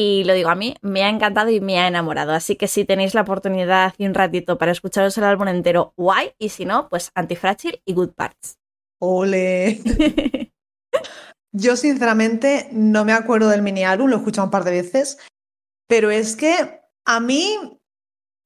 [0.00, 2.30] Y lo digo, a mí me ha encantado y me ha enamorado.
[2.32, 6.34] Así que si tenéis la oportunidad hace un ratito para escucharos el álbum entero, guay.
[6.38, 8.58] Y si no, pues Antifrágil y Good Parts.
[9.00, 9.80] ¡Ole!
[11.52, 15.18] Yo sinceramente no me acuerdo del mini álbum, lo he escuchado un par de veces,
[15.88, 17.80] pero es que a mí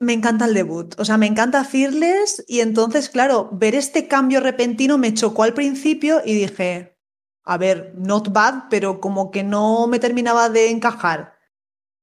[0.00, 4.40] me encanta el debut, o sea, me encanta Fearless y entonces, claro, ver este cambio
[4.40, 6.96] repentino me chocó al principio y dije,
[7.44, 11.41] a ver, not bad, pero como que no me terminaba de encajar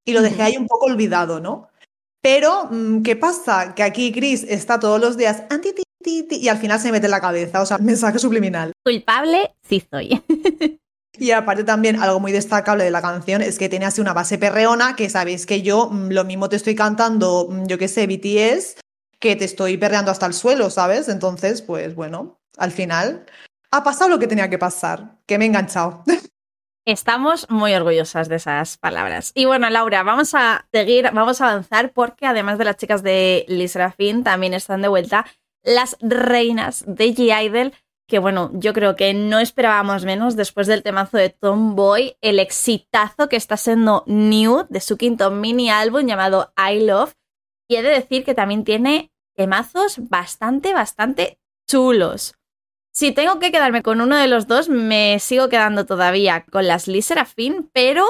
[0.10, 1.70] y lo dejé ahí un poco olvidado, ¿no?
[2.22, 3.74] Pero, mm, ¿qué pasa?
[3.76, 5.74] Que aquí Chris está todos los días anti
[6.05, 8.72] y al final se mete en la cabeza, o sea, mensaje subliminal.
[8.84, 10.22] Culpable, sí soy.
[11.20, 14.38] Y aparte también algo muy destacable de la canción es que tiene así una base
[14.38, 18.07] perreona, que sabéis que yo mm, lo mismo te estoy cantando, mm, yo qué sé,
[18.07, 18.78] BTS,
[19.20, 21.10] que te estoy perreando hasta el suelo, ¿sabes?
[21.10, 23.26] Entonces, pues bueno, al final
[23.72, 26.03] ha pasado lo que tenía que pasar, que me he enganchado.
[26.86, 29.32] Estamos muy orgullosas de esas palabras.
[29.36, 33.46] Y bueno, Laura, vamos a seguir, vamos a avanzar porque además de las chicas de
[33.48, 35.26] Lisrafin, también están de vuelta
[35.64, 37.74] las reinas de G-Idol,
[38.08, 43.30] que bueno, yo creo que no esperábamos menos después del temazo de Tomboy, el exitazo
[43.30, 47.14] que está siendo New de su quinto mini álbum llamado I Love.
[47.70, 52.39] Y he de decir que también tiene temazos bastante, bastante chulos.
[53.00, 56.89] Si tengo que quedarme con uno de los dos, me sigo quedando todavía con las
[56.89, 58.04] Lee Serafin, pero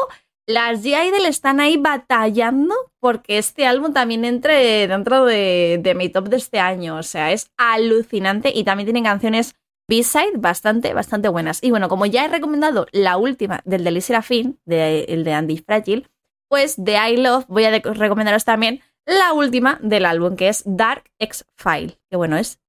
[0.48, 6.30] las G-Idol están ahí batallando porque este álbum también entre dentro de, de, mi top
[6.30, 6.96] de este año.
[6.96, 9.54] O sea, es alucinante y también tienen canciones
[9.88, 11.64] B-side bastante, bastante buenas.
[11.64, 15.34] Y bueno, como ya he recomendado la última del de Lee Serafin, de, el de
[15.34, 16.08] Andy Fragile,
[16.48, 21.12] pues de I Love voy a recomendaros también la última del álbum, que es Dark
[21.20, 22.60] X File, que bueno, es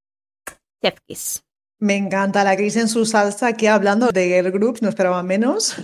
[0.83, 1.43] Chef Kiss.
[1.81, 5.75] Me encanta la Cris en su salsa aquí hablando de girl groups, no esperaba menos.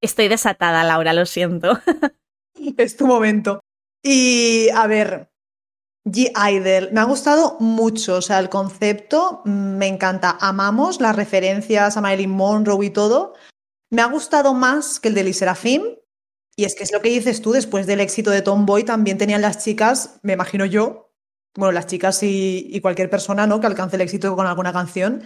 [0.00, 1.80] Estoy desatada, Laura, lo siento.
[2.76, 3.60] es tu momento.
[4.04, 5.28] Y a ver,
[6.04, 10.38] G-Idol, me ha gustado mucho, o sea, el concepto me encanta.
[10.40, 13.34] Amamos las referencias a Marilyn Monroe y todo.
[13.90, 15.82] Me ha gustado más que el de Lee Serafim.
[16.54, 19.42] Y es que es lo que dices tú, después del éxito de Tomboy, también tenían
[19.42, 21.05] las chicas, me imagino yo,
[21.56, 23.60] bueno, las chicas y, cualquier persona, ¿no?
[23.60, 25.22] Que alcance el éxito con alguna canción,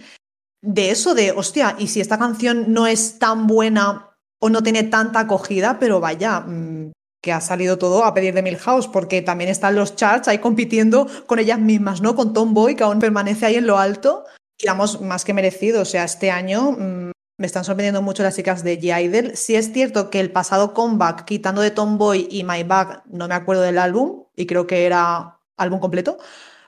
[0.61, 4.83] de eso de, hostia, y si esta canción no es tan buena o no tiene
[4.83, 9.49] tanta acogida, pero vaya, mm, que ha salido todo a pedir de Milhouse, porque también
[9.49, 12.15] están los charts ahí compitiendo con ellas mismas, ¿no?
[12.15, 14.25] Con Tomboy, que aún permanece ahí en lo alto.
[14.57, 15.81] Y vamos, más que merecido.
[15.81, 19.35] O sea, este año mmm, me están sorprendiendo mucho las chicas de G-Idol.
[19.35, 23.35] Sí es cierto que el pasado comeback, quitando de Tomboy y My Bag, no me
[23.35, 26.17] acuerdo del álbum, y creo que era álbum completo.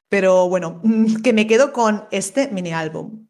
[0.10, 0.82] Pero bueno,
[1.24, 3.28] que me quedo con este mini álbum.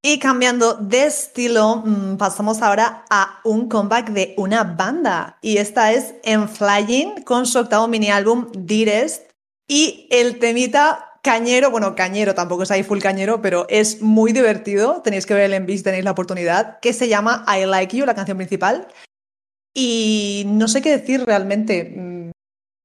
[0.00, 5.38] Y cambiando de estilo, mm, pasamos ahora a un comeback de una banda.
[5.42, 9.32] Y esta es En Flying con su octavo mini álbum Dearest.
[9.66, 15.02] Y el temita cañero, bueno, cañero, tampoco es ahí full cañero, pero es muy divertido.
[15.02, 16.78] Tenéis que ver el envío si tenéis la oportunidad.
[16.80, 18.86] Que se llama I Like You, la canción principal.
[19.74, 22.27] Y no sé qué decir realmente.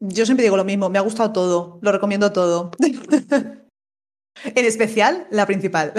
[0.05, 2.71] Yo siempre digo lo mismo, me ha gustado todo, lo recomiendo todo.
[2.79, 5.93] en especial la principal.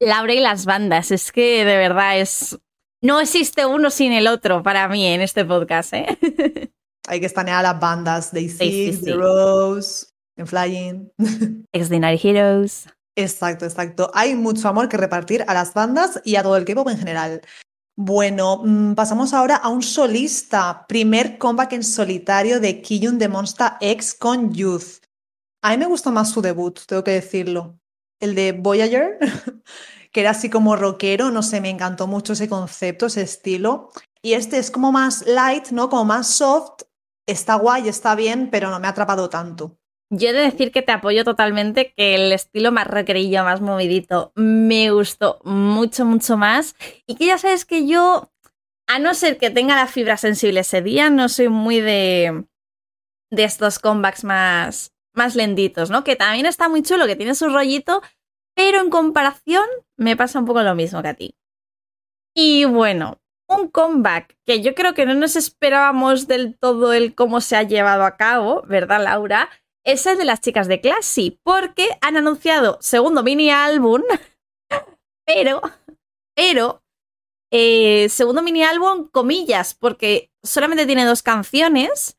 [0.00, 2.56] Laura y las bandas, es que de verdad es.
[3.02, 6.18] No existe uno sin el otro para mí en este podcast, ¿eh?
[7.08, 9.02] Hay que estanear las bandas Day Six.
[9.02, 10.06] The Rose,
[10.36, 11.10] en Flying.
[11.72, 12.88] Extraordinary Heroes.
[13.16, 14.08] Exacto, exacto.
[14.14, 17.40] Hay mucho amor que repartir a las bandas y a todo el K-pop en general.
[17.98, 20.86] Bueno, mm, pasamos ahora a un solista.
[20.86, 25.02] Primer comeback en solitario de Kiyun de Monster X con Youth.
[25.62, 27.78] A mí me gustó más su debut, tengo que decirlo
[28.20, 29.18] el de Voyager,
[30.12, 33.90] que era así como rockero, no sé, me encantó mucho ese concepto, ese estilo.
[34.22, 35.88] Y este es como más light, ¿no?
[35.88, 36.82] Como más soft,
[37.26, 39.78] está guay, está bien, pero no me ha atrapado tanto.
[40.10, 44.32] Yo he de decir que te apoyo totalmente, que el estilo más rockerillo, más movidito,
[44.36, 46.76] me gustó mucho, mucho más.
[47.06, 48.30] Y que ya sabes que yo,
[48.86, 52.44] a no ser que tenga la fibra sensible ese día, no soy muy de,
[53.30, 56.04] de estos comebacks más, más lenditos, ¿no?
[56.04, 58.00] Que también está muy chulo, que tiene su rollito,
[58.54, 61.34] pero en comparación me pasa un poco lo mismo que a ti.
[62.34, 67.40] Y bueno, un comeback que yo creo que no nos esperábamos del todo el cómo
[67.40, 69.48] se ha llevado a cabo, ¿verdad, Laura?
[69.86, 74.02] Es el de las chicas de Classy, porque han anunciado segundo mini álbum,
[75.24, 75.62] pero,
[76.34, 76.82] pero,
[77.52, 82.18] eh, segundo mini álbum, comillas, porque solamente tiene dos canciones,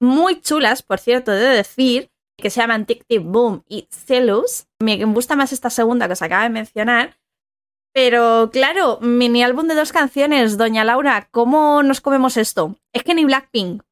[0.00, 4.68] muy chulas, por cierto, de decir, que se llaman Tic Tic Boom y Celus.
[4.78, 7.18] Me gusta más esta segunda que os acaba de mencionar.
[7.92, 12.76] Pero claro, mini álbum de dos canciones, doña Laura, ¿cómo nos comemos esto?
[12.92, 13.82] Es que ni Blackpink.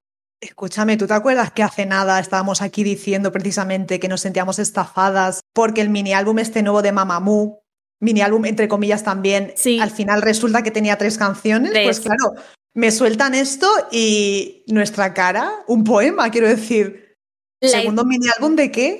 [0.40, 5.40] Escúchame, ¿tú te acuerdas que hace nada estábamos aquí diciendo precisamente que nos sentíamos estafadas
[5.54, 7.62] porque el mini álbum este nuevo de Mamamoo,
[8.00, 9.80] mini álbum entre comillas también, sí.
[9.80, 11.72] al final resulta que tenía tres canciones?
[11.72, 11.84] Tres.
[11.86, 12.34] Pues claro,
[12.74, 17.16] me sueltan esto y nuestra cara, un poema, quiero decir.
[17.62, 18.98] La, ¿Segundo mini álbum de qué?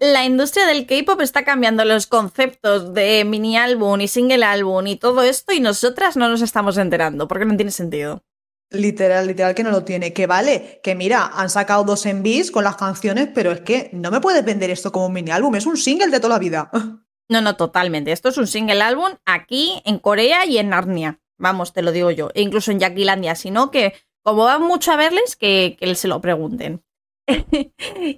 [0.00, 4.96] La industria del K-pop está cambiando los conceptos de mini álbum y single álbum y
[4.96, 8.24] todo esto y nosotras no nos estamos enterando porque no tiene sentido.
[8.70, 10.12] Literal, literal que no lo tiene.
[10.12, 14.10] Que vale, que mira, han sacado dos envíos con las canciones, pero es que no
[14.10, 16.70] me puedes vender esto como un mini álbum, es un single de toda la vida.
[17.26, 18.12] No, no, totalmente.
[18.12, 21.20] Esto es un single álbum aquí, en Corea y en Narnia.
[21.38, 22.28] Vamos, te lo digo yo.
[22.34, 26.20] E incluso en Yaquilandia, sino que como van mucho a verles, que, que se lo
[26.20, 26.84] pregunten.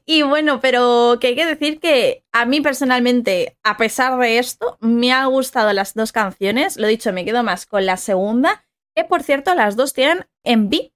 [0.06, 4.76] y bueno, pero que hay que decir que a mí personalmente, a pesar de esto,
[4.80, 6.76] me han gustado las dos canciones.
[6.76, 8.65] Lo dicho, me quedo más con la segunda,
[8.96, 10.92] que por cierto, las dos tienen en B.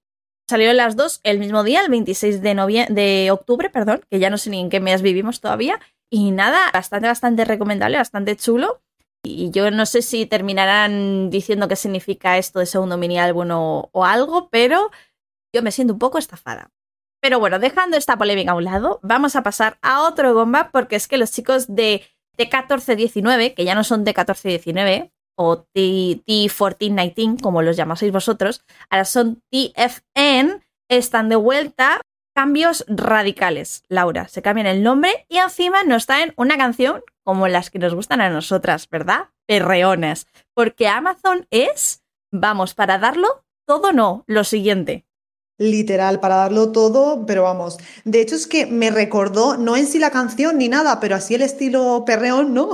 [0.48, 4.38] Salieron las dos el mismo día, el 26 de, de octubre, perdón, que ya no
[4.38, 5.78] sé ni en qué mes vivimos todavía.
[6.11, 8.82] Y nada, bastante, bastante recomendable, bastante chulo.
[9.22, 14.05] Y yo no sé si terminarán diciendo qué significa esto de segundo mini álbum o,
[14.05, 14.90] algo, pero
[15.55, 16.72] yo me siento un poco estafada.
[17.20, 20.96] Pero bueno, dejando esta polémica a un lado, vamos a pasar a otro gomba porque
[20.96, 22.03] es que los chicos de
[22.38, 25.12] T1419, que ya no son T1419
[25.43, 32.03] o T1419, como los llamáis vosotros, ahora son TFN, están de vuelta.
[32.36, 34.28] Cambios radicales, Laura.
[34.28, 38.20] Se cambian el nombre y encima nos traen una canción como las que nos gustan
[38.20, 39.30] a nosotras, ¿verdad?
[39.47, 40.26] Perreones.
[40.55, 45.07] Porque Amazon es, vamos, para darlo todo no, lo siguiente.
[45.59, 47.78] Literal, para darlo todo, pero vamos.
[48.05, 51.34] De hecho, es que me recordó, no en sí la canción ni nada, pero así
[51.34, 52.70] el estilo perreón, ¿no?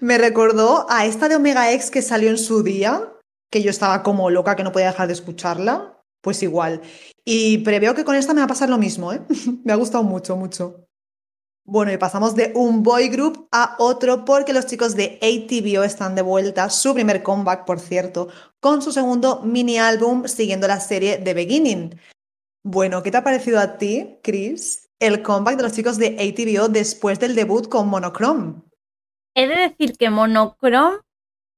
[0.00, 3.12] Me recordó a esta de Omega X que salió en su día,
[3.50, 5.96] que yo estaba como loca que no podía dejar de escucharla.
[6.22, 6.82] Pues igual.
[7.24, 9.22] Y preveo que con esta me va a pasar lo mismo, ¿eh?
[9.64, 10.86] me ha gustado mucho, mucho.
[11.64, 16.14] Bueno, y pasamos de un boy group a otro porque los chicos de ATVO están
[16.14, 18.28] de vuelta, su primer comeback, por cierto,
[18.60, 21.98] con su segundo mini álbum siguiendo la serie The Beginning.
[22.64, 26.68] Bueno, ¿qué te ha parecido a ti, Chris, el comeback de los chicos de ATVO
[26.68, 28.69] después del debut con Monochrome?
[29.34, 30.98] He de decir que Monochrome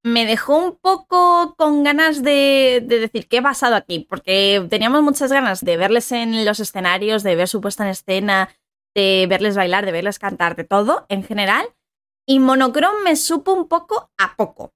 [0.03, 5.31] me dejó un poco con ganas de, decir qué ha pasado aquí, porque teníamos muchas
[5.31, 8.49] ganas de verles en los escenarios, de ver su puesta en escena,
[8.93, 11.65] de verles bailar, de verles cantar, de todo en general.
[12.27, 14.73] Y Monochrome me supo un poco a poco.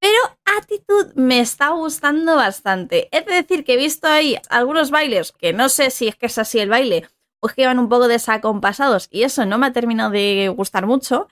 [0.00, 3.08] Pero Attitude me está gustando bastante.
[3.10, 6.38] Es decir que he visto ahí algunos bailes que no sé si es que es
[6.38, 7.08] así el baile
[7.40, 10.86] o es que van un poco desacompasados y eso no me ha terminado de gustar
[10.86, 11.28] mucho.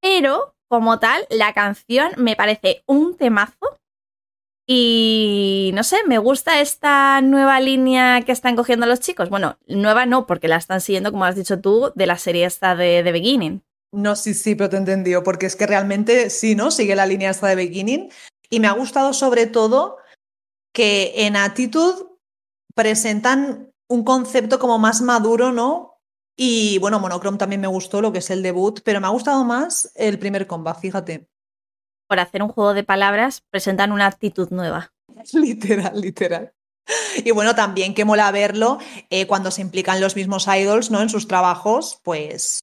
[0.00, 3.78] Pero como tal, la canción me parece un temazo.
[4.70, 9.30] Y no sé, me gusta esta nueva línea que están cogiendo los chicos.
[9.30, 12.76] Bueno, nueva no, porque la están siguiendo, como has dicho tú, de la serie esta
[12.76, 13.62] de The Beginning.
[13.92, 16.70] No, sí, sí, pero te he entendido, porque es que realmente sí, ¿no?
[16.70, 18.10] Sigue la línea esta de Beginning.
[18.50, 19.96] Y me ha gustado sobre todo
[20.74, 22.04] que en Attitude
[22.74, 25.87] presentan un concepto como más maduro, ¿no?
[26.40, 29.44] Y bueno, Monochrome también me gustó lo que es el debut, pero me ha gustado
[29.44, 31.28] más el primer combat, fíjate.
[32.08, 34.92] Por hacer un juego de palabras, presentan una actitud nueva.
[35.32, 36.54] literal, literal.
[37.16, 38.78] Y bueno, también que mola verlo
[39.10, 41.02] eh, cuando se implican los mismos idols, ¿no?
[41.02, 42.60] En sus trabajos, pues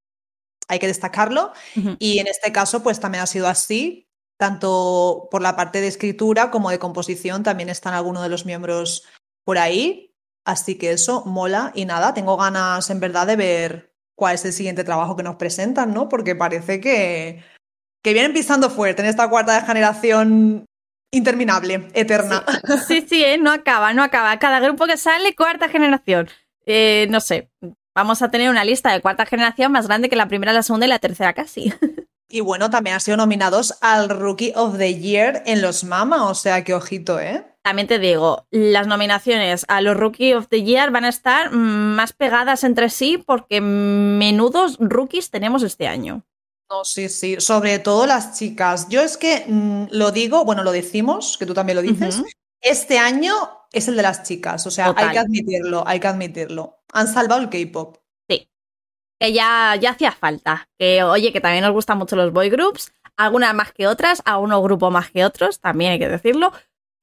[0.70, 1.52] hay que destacarlo.
[2.00, 4.08] Y en este caso, pues también ha sido así.
[4.38, 9.04] Tanto por la parte de escritura como de composición, también están algunos de los miembros
[9.44, 10.15] por ahí.
[10.46, 11.72] Así que eso mola.
[11.76, 15.36] Y nada, tengo ganas en verdad de ver cuál es el siguiente trabajo que nos
[15.36, 16.08] presentan, ¿no?
[16.08, 17.44] Porque parece que,
[18.04, 20.66] que vienen pisando fuerte en esta cuarta generación
[21.12, 22.44] interminable, eterna.
[22.88, 23.38] Sí, sí, ¿eh?
[23.38, 24.38] no acaba, no acaba.
[24.40, 26.30] Cada grupo que sale, cuarta generación.
[26.66, 27.50] Eh, no sé,
[27.96, 30.86] vamos a tener una lista de cuarta generación más grande que la primera, la segunda
[30.86, 31.74] y la tercera casi.
[32.28, 36.34] Y bueno, también han sido nominados al Rookie of the Year en los Mama, o
[36.34, 37.46] sea que ojito, ¿eh?
[37.66, 42.14] También te digo, las nominaciones a los Rookie of the Year van a estar más
[42.14, 46.22] pegadas entre sí porque menudos rookies tenemos este año.
[46.70, 48.88] No, sí, sí, sobre todo las chicas.
[48.90, 52.22] Yo es que mm, lo digo, bueno, lo decimos, que tú también lo dices,
[52.62, 53.34] este año
[53.72, 56.84] es el de las chicas, o sea, hay que admitirlo, hay que admitirlo.
[56.94, 57.98] Han salvado el K-pop.
[58.30, 58.48] Sí.
[59.20, 60.70] Que ya, ya hacía falta.
[60.78, 64.38] Que oye, que también nos gustan mucho los boy groups, algunas más que otras, a
[64.38, 66.54] uno grupo más que otros, también hay que decirlo.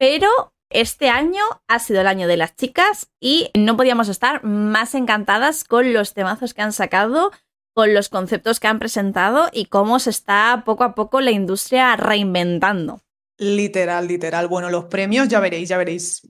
[0.02, 4.94] Pero este año ha sido el año de las chicas y no podíamos estar más
[4.94, 7.32] encantadas con los temazos que han sacado,
[7.74, 11.96] con los conceptos que han presentado y cómo se está poco a poco la industria
[11.96, 13.00] reinventando.
[13.38, 14.48] Literal, literal.
[14.48, 16.22] Bueno, los premios ya veréis, ya veréis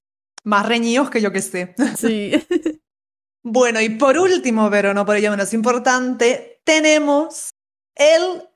[0.44, 1.74] más reñidos que yo que sé.
[1.96, 2.32] Sí.
[3.42, 7.50] bueno, y por último, pero no por ello menos importante, tenemos
[7.94, 8.48] el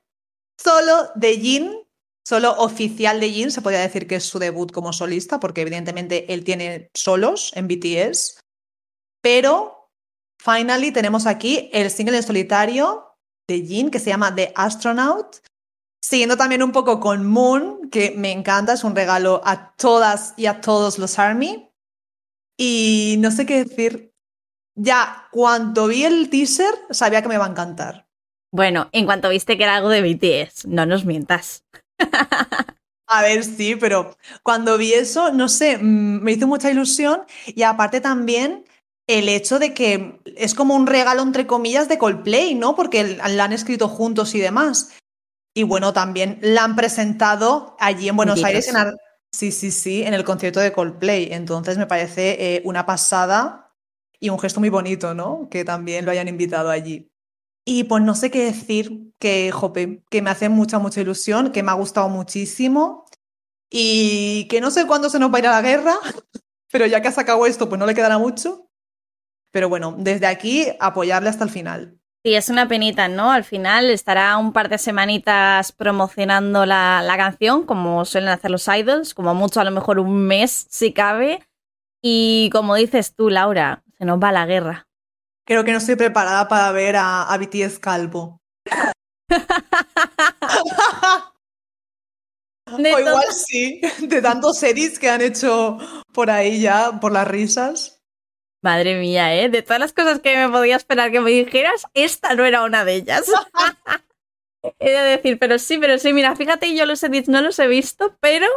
[0.57, 1.86] solo de Jin,
[2.27, 6.33] solo oficial de Jin, se podría decir que es su debut como solista, porque evidentemente
[6.33, 8.41] él tiene solos en BTS,
[9.21, 9.89] pero
[10.37, 13.15] finally tenemos aquí el single en solitario
[13.47, 15.37] de Jin que se llama The Astronaut.
[16.03, 20.47] Siguiendo también un poco con Moon, que me encanta, es un regalo a todas y
[20.47, 21.69] a todos los ARMY.
[22.59, 24.11] Y no sé qué decir.
[24.75, 28.05] Ya, cuando vi el teaser, sabía que me iba a encantar.
[28.51, 31.63] Bueno, en cuanto viste que era algo de BTS, no nos mientas.
[33.09, 37.63] A ver, sí, pero cuando vi eso, no sé, mm, me hizo mucha ilusión y
[37.63, 38.65] aparte también
[39.07, 42.75] el hecho de que es como un regalo, entre comillas, de Coldplay, ¿no?
[42.75, 44.91] Porque la han escrito juntos y demás.
[45.55, 48.75] Y bueno, también la han presentado allí en Buenos Aires, en,
[49.31, 51.29] Sí, sí, sí, en el concierto de Coldplay.
[51.31, 53.73] Entonces me parece eh, una pasada
[54.19, 55.47] y un gesto muy bonito, ¿no?
[55.49, 57.09] Que también lo hayan invitado allí.
[57.69, 59.51] Y pues no sé qué decir, que,
[60.09, 63.03] que me hace mucha, mucha ilusión, que me ha gustado muchísimo
[63.69, 65.95] y que no sé cuándo se nos va a ir a la guerra,
[66.71, 68.69] pero ya que ha sacado esto, pues no le quedará mucho.
[69.51, 71.99] Pero bueno, desde aquí apoyarle hasta el final.
[72.23, 73.33] Sí, es una penita, ¿no?
[73.33, 79.13] Al final estará un par de semanitas promocionando la, canción, como suelen hacer los idols,
[79.13, 81.45] como mucho a lo mejor un mes si cabe.
[82.01, 84.87] Y como dices tú, Laura, se nos va la guerra.
[85.47, 88.41] Creo que no estoy preparada para ver a, a BTS calvo.
[92.69, 95.77] o igual sí, de tantos series que han hecho
[96.13, 98.03] por ahí ya, por las risas.
[98.61, 99.47] Madre mía, ¿eh?
[99.47, 102.83] De todas las cosas que me podía esperar que me dijeras, esta no era una
[102.83, 103.31] de ellas.
[104.79, 107.67] He de decir, pero sí, pero sí, mira, fíjate, yo los edits no los he
[107.67, 108.47] visto, pero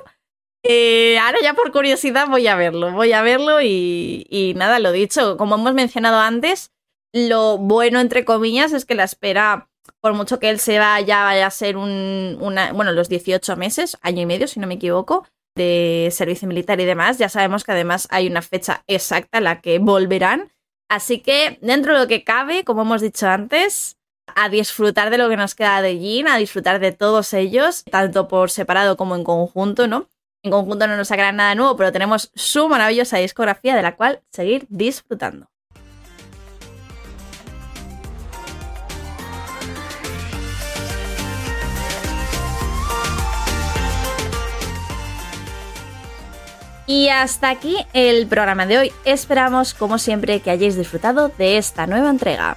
[0.65, 4.91] eh, ahora ya por curiosidad voy a verlo, voy a verlo y, y nada, lo
[4.91, 6.73] dicho, como hemos mencionado antes,
[7.13, 9.69] lo bueno, entre comillas, es que la espera,
[10.01, 13.99] por mucho que él se vaya, vaya a ser un, una, bueno, los 18 meses,
[14.03, 17.19] año y medio, si no me equivoco, de servicio militar y demás.
[17.19, 20.53] Ya sabemos que además hay una fecha exacta a la que volverán.
[20.89, 23.97] Así que, dentro de lo que cabe, como hemos dicho antes,
[24.35, 28.29] a disfrutar de lo que nos queda de Jin, a disfrutar de todos ellos, tanto
[28.29, 30.09] por separado como en conjunto, ¿no?
[30.43, 34.23] En conjunto no nos sacarán nada nuevo, pero tenemos su maravillosa discografía de la cual
[34.31, 35.50] seguir disfrutando.
[46.91, 48.93] Y hasta aquí el programa de hoy.
[49.05, 52.57] Esperamos, como siempre, que hayáis disfrutado de esta nueva entrega.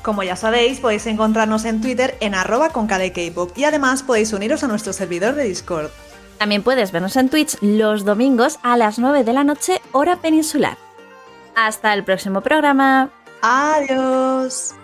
[0.00, 4.64] Como ya sabéis, podéis encontrarnos en Twitter en arroba con K-pop y además podéis uniros
[4.64, 5.90] a nuestro servidor de Discord.
[6.38, 10.78] También puedes vernos en Twitch los domingos a las 9 de la noche, hora peninsular.
[11.54, 13.10] Hasta el próximo programa.
[13.42, 14.74] Adiós.